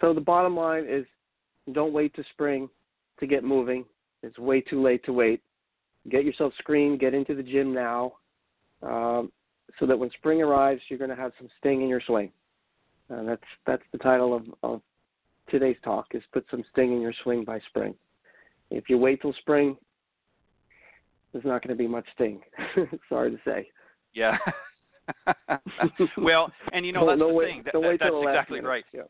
[0.00, 1.04] So the bottom line is
[1.72, 2.68] don't wait to spring
[3.20, 3.84] to get moving.
[4.22, 5.42] It's way too late to wait.
[6.10, 8.14] Get yourself screened, get into the gym now,
[8.82, 9.32] um,
[9.78, 12.30] so that when spring arrives, you're going to have some sting in your swing.
[13.08, 14.80] And that's that's the title of, of
[15.50, 17.94] today's talk is put some sting in your swing by spring.
[18.70, 19.76] If you wait till spring,
[21.32, 22.40] there's not going to be much sting.
[23.08, 23.68] Sorry to say.
[24.12, 24.36] Yeah.
[26.18, 27.62] well, and you know that's no, the wait, thing.
[27.64, 28.68] That, that, that's exactly minute.
[28.68, 28.84] right.
[28.92, 29.02] Yeah.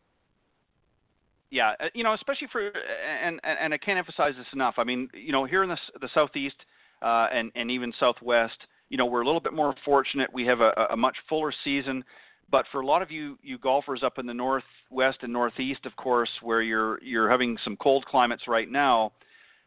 [1.51, 4.74] Yeah, uh, you know, especially for and and I can't emphasize this enough.
[4.76, 6.57] I mean, you know, here in the the southeast
[7.01, 8.57] uh, and and even southwest,
[8.88, 10.32] you know, we're a little bit more fortunate.
[10.32, 12.05] We have a, a much fuller season.
[12.51, 15.97] But for a lot of you you golfers up in the northwest and northeast, of
[15.97, 19.12] course, where you're you're having some cold climates right now,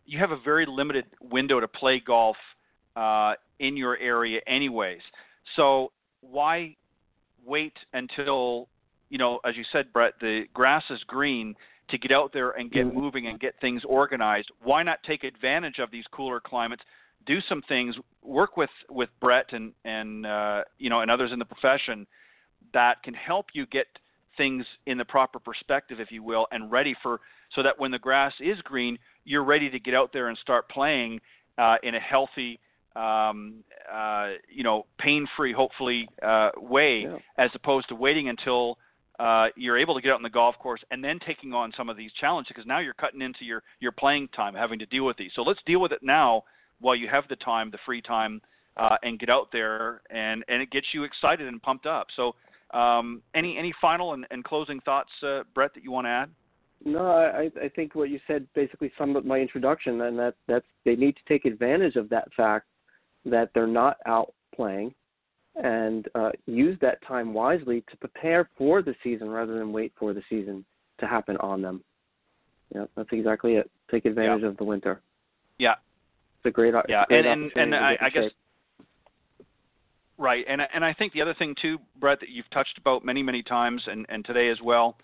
[0.05, 2.37] you have a very limited window to play golf
[2.95, 5.01] uh, in your area, anyways.
[5.55, 5.91] So
[6.21, 6.75] why
[7.45, 8.67] wait until
[9.09, 11.55] you know, as you said, Brett, the grass is green
[11.89, 12.99] to get out there and get Mm-hmm.
[12.99, 14.49] moving and get things organized.
[14.61, 16.83] Why not take advantage of these cooler climates?
[17.25, 17.95] Do some things.
[18.21, 22.05] Work with with Brett and and uh, you know and others in the profession
[22.73, 23.87] that can help you get
[24.35, 27.19] things in the proper perspective, if you will, and ready for
[27.55, 30.69] so that when the grass is green, you're ready to get out there and start
[30.69, 31.19] playing
[31.57, 32.59] uh, in a healthy,
[32.97, 37.17] um, uh, you know, pain-free, hopefully, uh, way, Yeah.
[37.37, 38.77] as opposed to waiting until
[39.19, 41.89] uh, you're able to get out on the golf course and then taking on some
[41.89, 45.05] of these challenges because now you're cutting into your your playing time, having to deal
[45.05, 45.31] with these.
[45.35, 46.43] So let's deal with it now
[46.79, 48.41] while you have the time, the free time,
[48.77, 52.07] uh, and get out there and and it gets you excited and pumped up.
[52.15, 52.35] So
[52.77, 56.29] um, any any final and, and closing thoughts, uh, Brett, that you want to add?
[56.85, 60.65] No, I, I think what you said basically summed up my introduction, and that that's
[60.85, 62.67] they need to take advantage of that fact
[63.29, 64.93] that they're not out playing,
[65.55, 70.13] and uh, use that time wisely to prepare for the season rather than wait for
[70.13, 70.65] the season
[70.99, 71.83] to happen on them.
[72.73, 73.69] Yeah, that's exactly it.
[73.89, 75.01] Take advantage of the winter.
[75.57, 75.75] Yeah,
[76.39, 78.31] It's a great, yeah, great and and, and I, I guess
[80.17, 83.23] right, and and I think the other thing too, Brett, that you've touched about many
[83.23, 84.97] many times, and and today as well,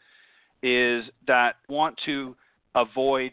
[0.62, 2.36] is that want to
[2.76, 3.32] avoid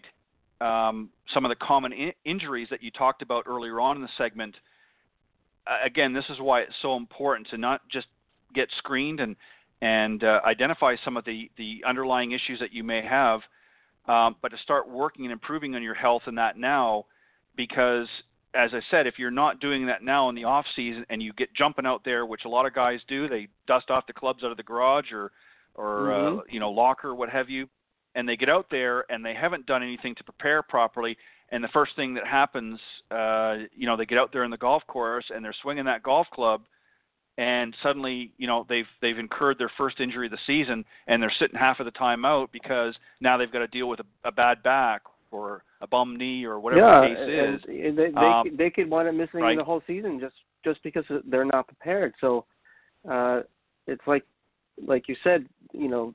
[0.60, 4.08] um, some of the common in- injuries that you talked about earlier on in the
[4.16, 4.54] segment.
[5.66, 8.06] Uh, again, this is why it's so important to not just
[8.54, 9.36] get screened and
[9.82, 13.40] and uh, identify some of the the underlying issues that you may have,
[14.08, 17.06] um, but to start working and improving on your health in that now,
[17.56, 18.08] because
[18.54, 21.32] as I said, if you're not doing that now in the off season and you
[21.34, 24.42] get jumping out there, which a lot of guys do, they dust off the clubs
[24.42, 25.30] out of the garage or
[25.76, 26.38] or Mhm.
[26.38, 27.68] uh, you know locker, what have you,
[28.14, 31.16] and they get out there and they haven't done anything to prepare properly.
[31.52, 32.78] And the first thing that happens,
[33.10, 36.02] uh, you know, they get out there in the golf course and they're swinging that
[36.02, 36.62] golf club,
[37.38, 41.32] and suddenly, you know, they've they've incurred their first injury of the season, and they're
[41.38, 44.32] sitting half of the time out because now they've got to deal with a, a
[44.32, 47.18] bad back or a bum knee or whatever yeah, the case
[47.60, 47.64] is.
[47.68, 49.56] and and they they, Um, could- they could wind up missing right.
[49.56, 50.34] the whole season just
[50.64, 52.12] just because they're not prepared.
[52.20, 52.44] So
[53.10, 53.40] uh,
[53.86, 54.24] it's like
[54.86, 56.14] like you said, you know,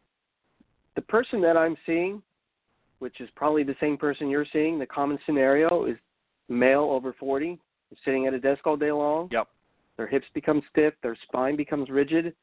[0.96, 2.22] the person that I'm seeing,
[3.06, 5.95] which is probably the same person you're seeing, the common scenario is
[6.49, 7.60] male over 40,
[8.03, 9.30] sitting at a desk all day long.
[9.32, 9.47] Yep.
[9.95, 12.34] Their hips become stiff, their spine becomes rigid,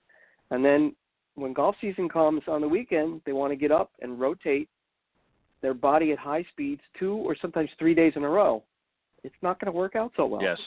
[0.52, 0.94] and then
[1.34, 4.68] when golf season comes on the weekend, they want to get up and rotate
[5.62, 8.62] their body at high speeds two or sometimes three days in a row.
[9.24, 10.42] It's not going to work out so well.
[10.42, 10.58] Yes.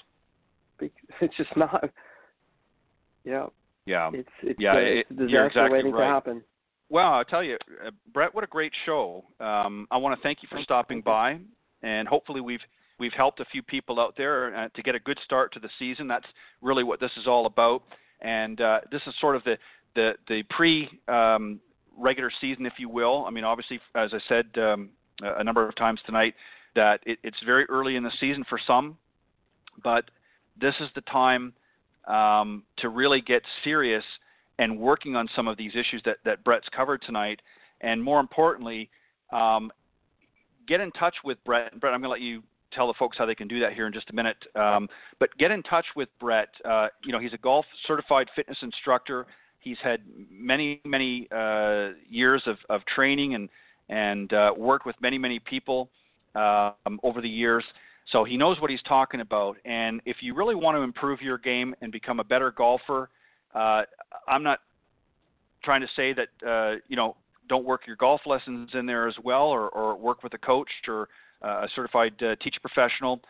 [1.21, 1.89] It's just not.
[3.23, 3.45] Yeah,
[3.85, 4.11] Yeah.
[4.13, 6.05] it's it's, Yeah, uh, it- a disaster exactly waiting right.
[6.05, 6.43] to happen.
[6.89, 9.25] Well, I'll tell you, uh, Brett, what a great show.
[9.39, 11.39] Um, I want to thank you for stopping by,
[11.81, 12.59] and hopefully we've
[12.99, 15.69] we've helped a few people out there uh, to get a good start to the
[15.79, 16.07] season.
[16.07, 16.27] That's
[16.61, 17.81] really what this is all about,
[18.21, 19.57] and uh, this is sort of the
[19.95, 21.59] the the pre um,
[21.97, 23.25] regular season, if you will.
[23.25, 24.89] I mean, obviously, as I said um,
[25.21, 26.35] a number of times tonight,
[26.75, 28.97] that it, it's very early in the season for some,
[29.83, 30.05] but
[30.59, 31.53] this is the time
[32.07, 34.03] um, to really get serious
[34.59, 37.41] and working on some of these issues that, that Brett's covered tonight.
[37.81, 38.89] And more importantly,
[39.31, 39.71] um,
[40.67, 41.79] get in touch with Brett.
[41.79, 42.41] Brett, I'm going to let you
[42.73, 44.37] tell the folks how they can do that here in just a minute.
[44.55, 44.87] Um,
[45.19, 46.49] but get in touch with Brett.
[46.63, 49.25] Uh, you know, he's a golf certified fitness instructor.
[49.59, 53.49] He's had many, many uh, years of, of training and
[53.87, 55.89] and uh, worked with many, many people
[56.33, 57.63] um, over the years.
[58.11, 59.57] So he knows what he's talking about.
[59.65, 63.09] And if you really want to improve your game and become a better golfer,
[63.55, 63.83] uh,
[64.27, 64.59] I'm not
[65.63, 67.15] trying to say that uh, you know
[67.47, 70.69] don't work your golf lessons in there as well, or, or work with a coach
[70.87, 71.07] or
[71.43, 73.21] uh, a certified uh, teacher professional.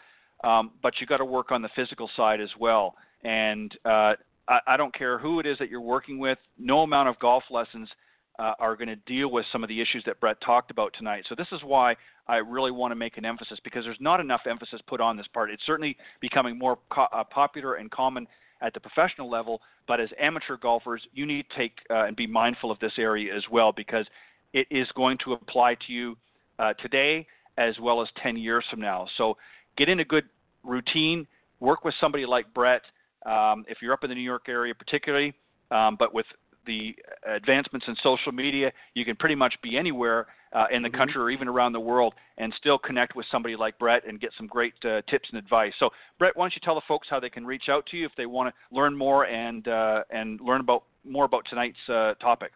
[0.44, 2.96] Um, but you got to work on the physical side as well.
[3.24, 4.14] And uh,
[4.48, 6.38] I, I don't care who it is that you're working with.
[6.58, 7.90] No amount of golf lessons
[8.38, 11.26] uh, are going to deal with some of the issues that Brett talked about tonight.
[11.30, 11.96] So this is why
[12.28, 15.28] I really want to make an emphasis because there's not enough emphasis put on this
[15.34, 15.50] part.
[15.50, 18.28] It's certainly becoming more co- uh, popular and common
[18.66, 22.26] at the professional level, but as amateur golfers, you need to take uh, and be
[22.26, 24.06] mindful of this area as well because
[24.54, 26.18] it is going to apply to you
[26.60, 29.08] uh, today as well as 10 years from now.
[29.18, 29.38] So
[29.78, 30.26] get in a good
[30.64, 31.28] routine,
[31.60, 32.82] work with somebody like Brett.
[33.26, 35.34] Um, if you're up in the New York area, particularly,
[35.72, 36.26] um, but with
[36.66, 36.96] the
[37.28, 40.98] advancements in social media, you can pretty much be anywhere uh, in the mm-hmm.
[40.98, 44.32] country or even around the world and still connect with somebody like Brett and get
[44.38, 45.74] some great uh, tips and advice.
[45.80, 48.06] So, Brett, why don't you tell the folks how they can reach out to you
[48.06, 52.14] if they want to learn more and uh, and learn about more about tonight's uh,
[52.16, 52.52] topic?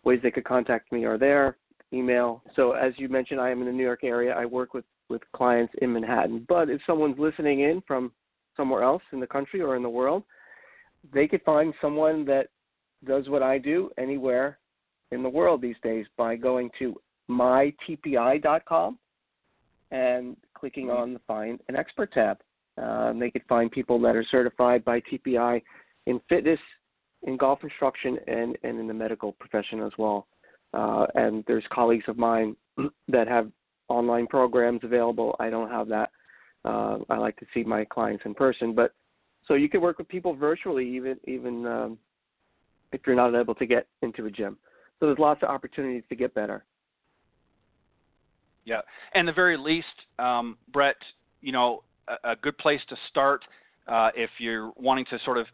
[0.03, 1.57] ways they could contact me are there
[1.93, 2.43] email.
[2.55, 4.33] So as you mentioned, I am in the New York area.
[4.33, 6.45] I work with with clients in Manhattan.
[6.49, 8.11] But if someone's listening in from
[8.55, 10.23] somewhere else in the country or in the world,
[11.13, 12.47] they could find someone that
[13.05, 14.57] does what I do anywhere
[15.11, 18.97] in the world these days by going to mytpi.com
[19.91, 22.39] and clicking on the Find an Expert tab.
[22.81, 25.61] Uh, they could find people that are certified by TPI
[26.05, 26.59] in fitness,
[27.23, 30.27] in golf instruction, and, and in the medical profession as well.
[30.73, 32.55] Uh, and there's colleagues of mine
[33.07, 33.51] that have
[33.89, 35.35] online programs available.
[35.39, 36.11] I don't have that.
[36.65, 38.93] Uh, I like to see my clients in person, but
[39.47, 41.97] so you can work with people virtually, even even um,
[42.91, 44.57] if you're not able to get into a gym.
[44.99, 46.65] So there's lots of opportunities to get better.
[48.65, 48.81] Yeah,
[49.13, 49.87] and the very least,
[50.19, 50.97] um, Brett,
[51.41, 53.45] you know, a, a, good place to start
[53.87, 55.45] uh, if you're wanting to sort of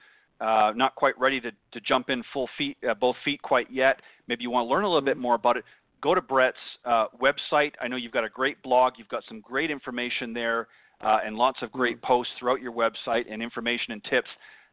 [0.41, 4.01] uh, not quite ready to, to jump in full feet, uh, both feet quite yet.
[4.27, 5.63] Maybe you want to learn a little bit more about it.
[6.01, 7.71] Go to Brett's uh, website.
[7.81, 8.93] I know you've got a great blog.
[8.97, 10.67] You've got some great information there
[11.01, 12.07] uh, and lots of great mm-hmm.
[12.07, 14.29] posts throughout your website and information and tips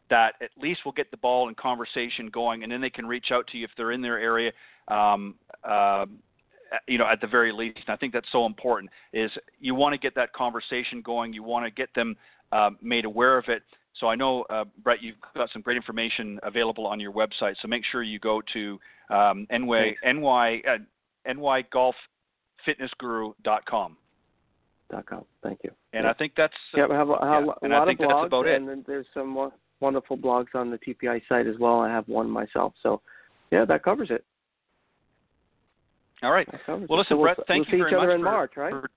[0.09, 3.27] that at least will get the ball and conversation going, and then they can reach
[3.31, 4.51] out to you if they're in their area.
[4.89, 5.37] Um,
[5.69, 6.07] uh,
[6.87, 8.91] you know, at the very least, and I think that's so important.
[9.13, 9.31] Is
[9.61, 11.33] you want to get that conversation going.
[11.33, 12.17] You want to get them
[12.53, 13.63] uh, made aware of it
[13.95, 17.55] so I know, uh, Brett, you've got some great information available on your website.
[17.61, 18.79] So make sure you go to
[19.11, 20.79] um, NY, NY, uh,
[21.29, 23.97] nygolffitnessguru.com.
[24.91, 25.25] Dot com.
[25.43, 25.71] Thank you.
[25.93, 26.11] And yeah.
[26.11, 26.87] I think that's uh, yeah.
[26.89, 30.53] We have, a, have yeah, a lot of blogs, and then there's some wonderful blogs
[30.55, 31.79] on the TPI site as well.
[31.79, 33.01] I have one myself, so
[33.53, 34.25] yeah, that covers it.
[36.25, 36.49] All right.
[36.67, 38.73] Well, listen, so Brett, we'll, thank we'll you very much for, in March, right?
[38.73, 38.91] For,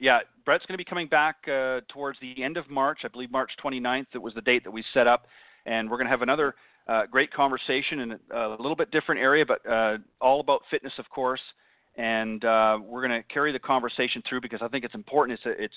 [0.00, 3.00] yeah, Brett's going to be coming back uh, towards the end of March.
[3.04, 4.06] I believe March 29th.
[4.14, 5.26] It was the date that we set up,
[5.66, 6.54] and we're going to have another
[6.88, 10.94] uh, great conversation in a, a, little bit different area, but uh, all about fitness,
[10.98, 11.40] of course.
[11.96, 15.38] And uh, we're going to carry the conversation through because I think it's important.
[15.38, 15.74] It's, a, it's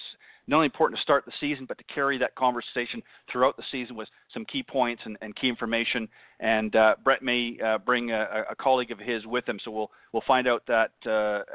[0.48, 3.96] not only important to start the season, but to carry that conversation throughout the season
[3.96, 6.08] with some key points and, and key information.
[6.40, 9.92] And uh, Brett may uh, bring a, a, colleague of his with him, so we'll
[10.14, 10.92] we'll find out that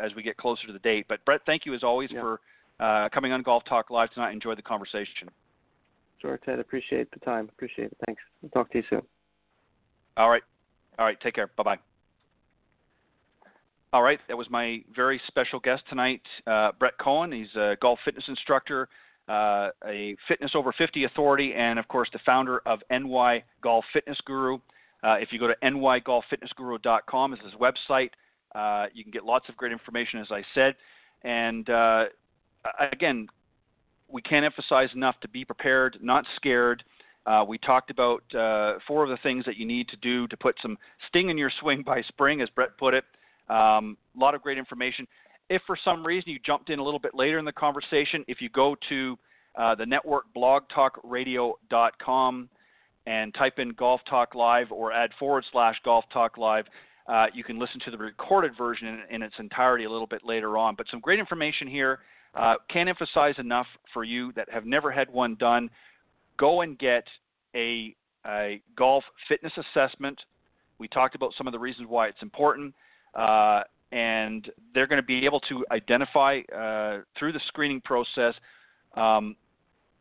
[0.03, 1.07] as we get closer to the date.
[1.09, 2.21] But Brett, thank you as always yeah.
[2.21, 2.41] for
[2.81, 4.33] uh, coming on Golf Talk Live tonight.
[4.33, 5.29] Enjoy the conversation.
[6.21, 6.59] Sure, Ted.
[6.59, 7.49] Appreciate the time.
[7.49, 7.97] Appreciate it.
[8.07, 8.23] Thanks.
[8.43, 9.03] We'll talk to you soon.
[10.17, 10.43] All right.
[10.99, 11.21] All right.
[11.21, 11.49] Take care.
[11.57, 11.79] Bye bye.
[13.93, 14.19] All right.
[14.29, 17.33] That was my very special guest tonight, uh, Brett Cohen.
[17.33, 18.89] He's a golf fitness instructor,
[19.29, 24.19] uh, a fitness over 50 authority, and of course the founder of NY Golf Fitness
[24.27, 24.59] Guru.
[25.03, 28.11] Uh, if you go to nygolffitnessguru.com, is his website.
[28.55, 30.75] Uh, you can get lots of great information, as I said.
[31.23, 32.05] And uh,
[32.93, 33.27] again,
[34.09, 36.83] we can't emphasize enough to be prepared, not scared.
[37.27, 40.37] Uh, we talked about uh, four of the things that you need to do to
[40.37, 40.79] put some
[41.09, 43.05] sting in your swing by spring, as Brett put it.
[43.49, 45.07] Um, a lot of great information.
[45.51, 48.41] If for some reason you jumped in a little bit later in the conversation, if
[48.41, 49.19] you go to
[49.57, 52.49] uh, the network blogtalkradio.com
[53.07, 56.67] and type in Golf Talk Live or add forward slash Golf Talk Live,
[57.09, 60.23] uh, you can listen to the recorded version in, in, its entirety a little bit
[60.25, 60.75] later on.
[60.77, 62.01] But some great information here.
[62.35, 65.71] Uh, can't emphasize enough for you that have never had one done.
[66.37, 67.05] Go and get
[67.55, 67.95] a,
[68.27, 70.21] a golf fitness assessment.
[70.79, 72.75] We talked about some of the reasons why it's important.
[73.15, 78.35] Uh, and they're going to be able to identify uh, through the screening process
[78.97, 79.35] um,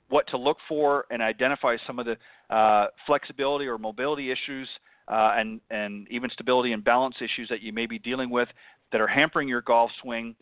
[0.10, 2.18] what to look for and identify some of the
[2.54, 4.68] uh, flexibility or mobility issues
[5.08, 8.50] uh, and, and even stability and balance issues that you may be dealing with
[8.92, 10.36] that are hampering your golf swing.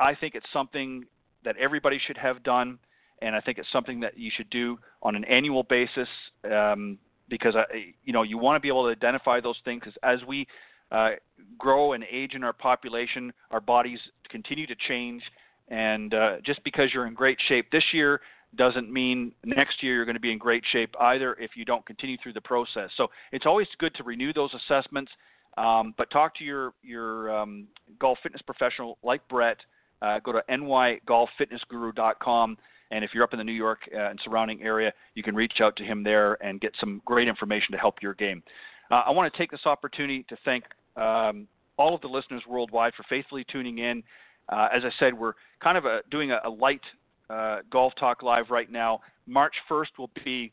[0.00, 1.04] I think it's something
[1.44, 2.78] that everybody should have done,
[3.20, 6.08] and I think it's something that you should do on an annual basis
[6.50, 7.64] um, because I,
[8.04, 9.80] you know you want to be able to identify those things.
[9.80, 10.46] Because as we
[10.90, 11.10] uh,
[11.58, 15.22] grow and age in our population, our bodies continue to change,
[15.68, 18.20] and uh, just because you're in great shape this year
[18.56, 21.84] doesn't mean next year you're going to be in great shape either if you don't
[21.86, 22.90] continue through the process.
[22.96, 25.10] So it's always good to renew those assessments,
[25.56, 27.66] um, but talk to your your um,
[27.98, 29.56] golf fitness professional like Brett
[30.02, 32.58] uh, go to nygolffitnessguru.com.
[32.90, 35.62] And if you're up in the New York uh, and surrounding area, you can reach
[35.62, 38.42] out to him there and get some great information to help your game.
[38.90, 40.64] Uh, I want to take this opportunity to thank
[40.96, 41.46] um,
[41.78, 44.02] all of the listeners worldwide for faithfully tuning in.
[44.50, 45.32] Uh, as I said, we're
[45.62, 46.82] kind of a, doing a, a light
[47.30, 49.00] uh, Golf Talk Live right now.
[49.26, 50.52] March 1st will be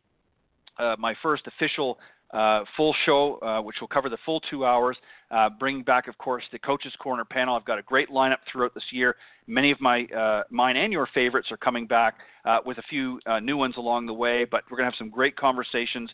[0.78, 2.00] uh, my first official
[2.32, 4.98] uh, full show, uh, which will cover the full two hours,
[5.32, 7.56] uh, bringing back, of course, the Coaches Corner panel.
[7.56, 9.16] I've got a great lineup throughout this year.
[9.48, 12.16] Many of my uh, mine and your favorites are coming back
[12.46, 15.10] uh, with a few new ones along the way, but we're going to have some
[15.10, 16.10] great conversations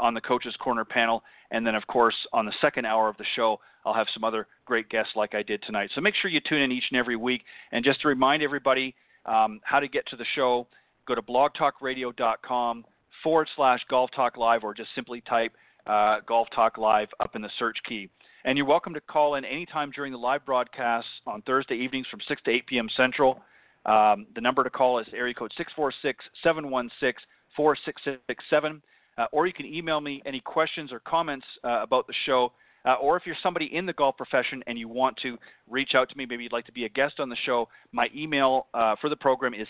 [0.00, 1.22] on the Coaches Corner panel.
[1.52, 4.48] And then, of course, on the second hour of the show, I'll have some other
[4.64, 5.90] great guests like I did tonight.
[5.94, 7.42] So make sure you tune in each and every week.
[7.70, 8.96] And just to remind everybody
[9.26, 10.66] um, how to get to the show,
[11.06, 12.84] go to blogtalkradio.com
[13.26, 15.52] forward slash Golf Talk Live or just simply type
[15.88, 18.08] uh, Golf Talk Live up in the search key.
[18.44, 22.20] And you're welcome to call in anytime during the live broadcast on Thursday evenings from
[22.28, 22.88] 6 to 8 p.m.
[22.96, 23.40] Central.
[23.84, 28.80] Um, the number to call is area code 646 716 4667.
[29.18, 32.52] Uh, or you can email me any questions or comments uh, about the show.
[32.84, 35.36] Uh, or if you're somebody in the golf profession and you want to
[35.68, 38.06] reach out to me, maybe you'd like to be a guest on the show, my
[38.14, 39.66] email uh, for the program is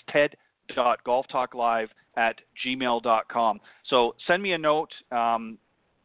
[0.75, 3.61] ted.golftalklive at gmail.com.
[3.89, 4.91] So send me a note.
[5.13, 5.59] Um,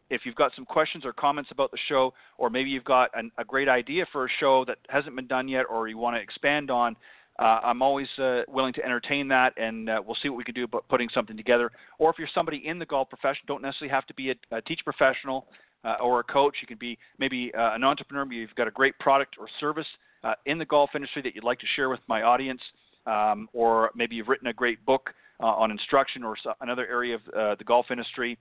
[0.10, 3.32] if you've got some questions or comments about the show, or maybe you've got an,
[3.38, 6.22] a great idea for a show that hasn't been done yet, or you want to
[6.22, 6.98] expand on,
[7.40, 10.54] uh, I'm always uh, willing to entertain that, and uh, we'll see what we can
[10.54, 11.72] do about putting something together.
[11.98, 14.62] Or if you're somebody in the golf profession, don't necessarily have to be a, a
[14.62, 15.48] teach professional
[15.84, 16.58] uh, or a coach.
[16.62, 18.26] You can be maybe uh, an entrepreneur.
[18.26, 19.88] Maybe you've got a great product or service
[20.24, 22.62] uh, in the golf industry that you'd like to share with my audience,
[23.06, 27.64] um, or maybe you've written a great book on instruction or another area of the
[27.64, 28.38] golf industry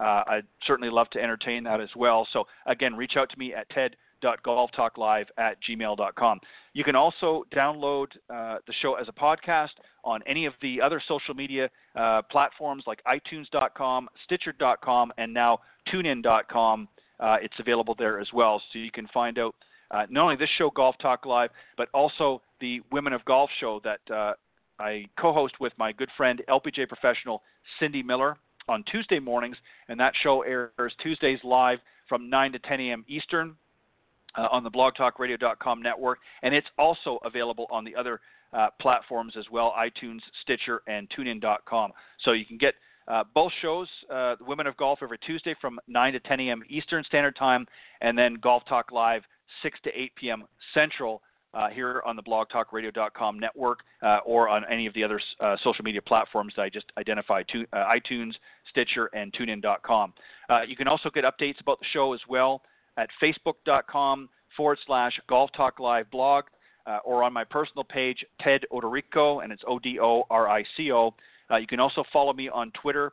[0.00, 2.26] uh, I'd certainly love to entertain that as well.
[2.32, 6.40] So again, reach out to me at ted.golftalklive at gmail.com.
[6.72, 9.70] You can also download uh, the show as a podcast
[10.04, 15.60] on any of the other social media uh, platforms like iTunes.com, Stitcher.com, and now
[15.92, 16.88] TuneIn.com.
[17.20, 19.54] Uh, it's available there as well, so you can find out
[19.92, 23.78] uh, not only this show, Golf Talk Live, but also the Women of Golf show
[23.84, 24.32] that uh,
[24.78, 27.42] I co-host with my good friend LPGA professional
[27.78, 28.38] Cindy Miller
[28.68, 29.58] on Tuesday mornings,
[29.90, 33.04] and that show airs Tuesdays live from 9 to 10 a.m.
[33.06, 33.54] Eastern
[34.38, 38.22] uh, on the blogtalkradio.com network, and it's also available on the other
[38.54, 41.92] uh, platforms as well iTunes, Stitcher, and TuneIn.com.
[42.24, 42.76] So you can get
[43.08, 46.62] uh, both shows, uh, Women of Golf, every Tuesday from 9 to 10 a.m.
[46.70, 47.66] Eastern Standard Time,
[48.00, 49.20] and then Golf Talk Live
[49.62, 50.44] 6 to 8 p.m.
[50.72, 51.20] Central
[51.54, 55.84] uh, here on the blogtalkradio.com network uh, or on any of the other uh, social
[55.84, 58.32] media platforms that I just identified to, uh, iTunes,
[58.70, 60.12] Stitcher, and TuneIn.com.
[60.50, 62.62] Uh, you can also get updates about the show as well
[62.96, 66.44] at facebook.com forward slash Golf Talk Live blog
[66.86, 70.64] uh, or on my personal page, Ted Odorico, and it's O D O R I
[70.76, 71.14] C O.
[71.58, 73.12] you can also follow me on Twitter.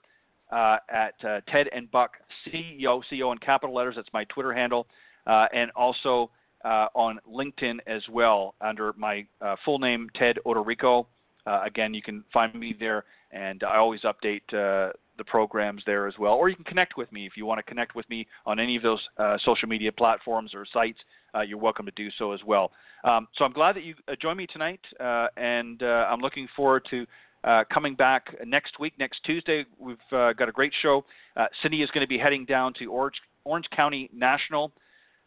[0.52, 1.14] at
[1.48, 2.12] Ted and Buck
[2.48, 3.96] CEO, CEO in capital letters.
[3.96, 4.88] That's my Twitter handle.
[5.26, 6.30] and also
[6.64, 11.06] uh, on LinkedIn as well under my uh, full name, Ted Odorico.
[11.46, 16.08] Uh, again, you can find me there, and I always update uh, the programs there
[16.08, 16.34] as well.
[16.34, 18.76] Or you can connect with me if you want to connect with me on any
[18.76, 21.00] of those uh, social media platforms or sites.
[21.34, 22.72] Uh, you're welcome to do so as well.
[23.04, 27.06] Um, so I'm glad that you joined me tonight, and I'm looking forward to.
[27.44, 31.04] Uh, coming back next week, next Tuesday, we've uh, got a great show.
[31.36, 34.72] Uh, Cindy is going to be heading down to Orange, Orange County National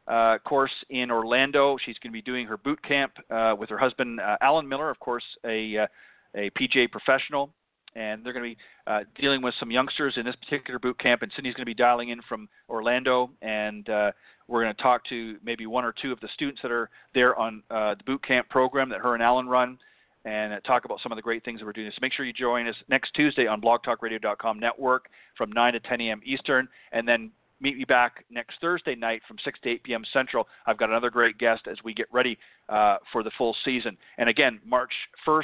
[0.07, 1.77] uh, course in Orlando.
[1.85, 4.91] She's going to be doing her boot camp uh, with her husband, uh, Alan Miller,
[4.91, 5.87] of course, a, uh,
[6.35, 7.51] a PGA professional.
[7.97, 11.23] And they're going to be uh, dealing with some youngsters in this particular boot camp.
[11.23, 13.31] And Cindy's going to be dialing in from Orlando.
[13.41, 14.11] And uh,
[14.49, 17.37] we're going to talk to maybe one or two of the students that are there
[17.39, 19.79] on uh, the boot camp program that her and Alan run
[20.25, 21.91] and talk about some of the great things that we're doing.
[21.91, 26.01] So make sure you join us next Tuesday on blogtalkradio.com network from 9 to 10
[26.01, 26.21] a.m.
[26.25, 27.31] Eastern, and then
[27.65, 30.05] meet me back next Thursday night from 6 to 8 p.m.
[30.13, 30.47] Central.
[30.67, 32.39] I've got another great guest as we get ready
[32.69, 33.97] uh, for the full season.
[34.19, 34.93] And again, March
[35.27, 35.43] 1st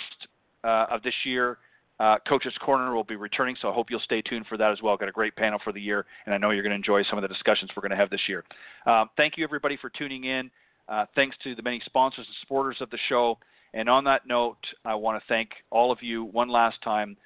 [0.62, 1.58] uh, of this year,
[1.98, 4.82] uh, Coach's Corner will be returning, so I hope you'll stay tuned for that as
[4.82, 4.96] well.
[4.98, 7.18] Got a great panel for the year, and I know you're going to enjoy some
[7.18, 8.44] of the discussions we're going to have this year.
[8.86, 10.50] Um, thank you, everybody, for tuning in.
[10.88, 13.38] Uh, thanks to the many sponsors and supporters of the show.
[13.72, 17.16] And on that note, I want to thank all of you one last time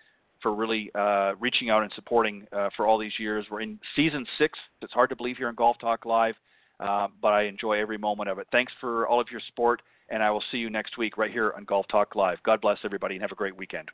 [0.45, 3.47] for really uh, reaching out and supporting uh, for all these years.
[3.51, 4.59] We're in season six.
[4.83, 6.35] It's hard to believe here in Golf Talk Live,
[6.79, 8.47] uh, but I enjoy every moment of it.
[8.53, 9.81] Thanks for all of your support,
[10.11, 12.39] and I will see you next week right here on Golf Talk Live.
[12.45, 13.91] God bless everybody and have a great weekend.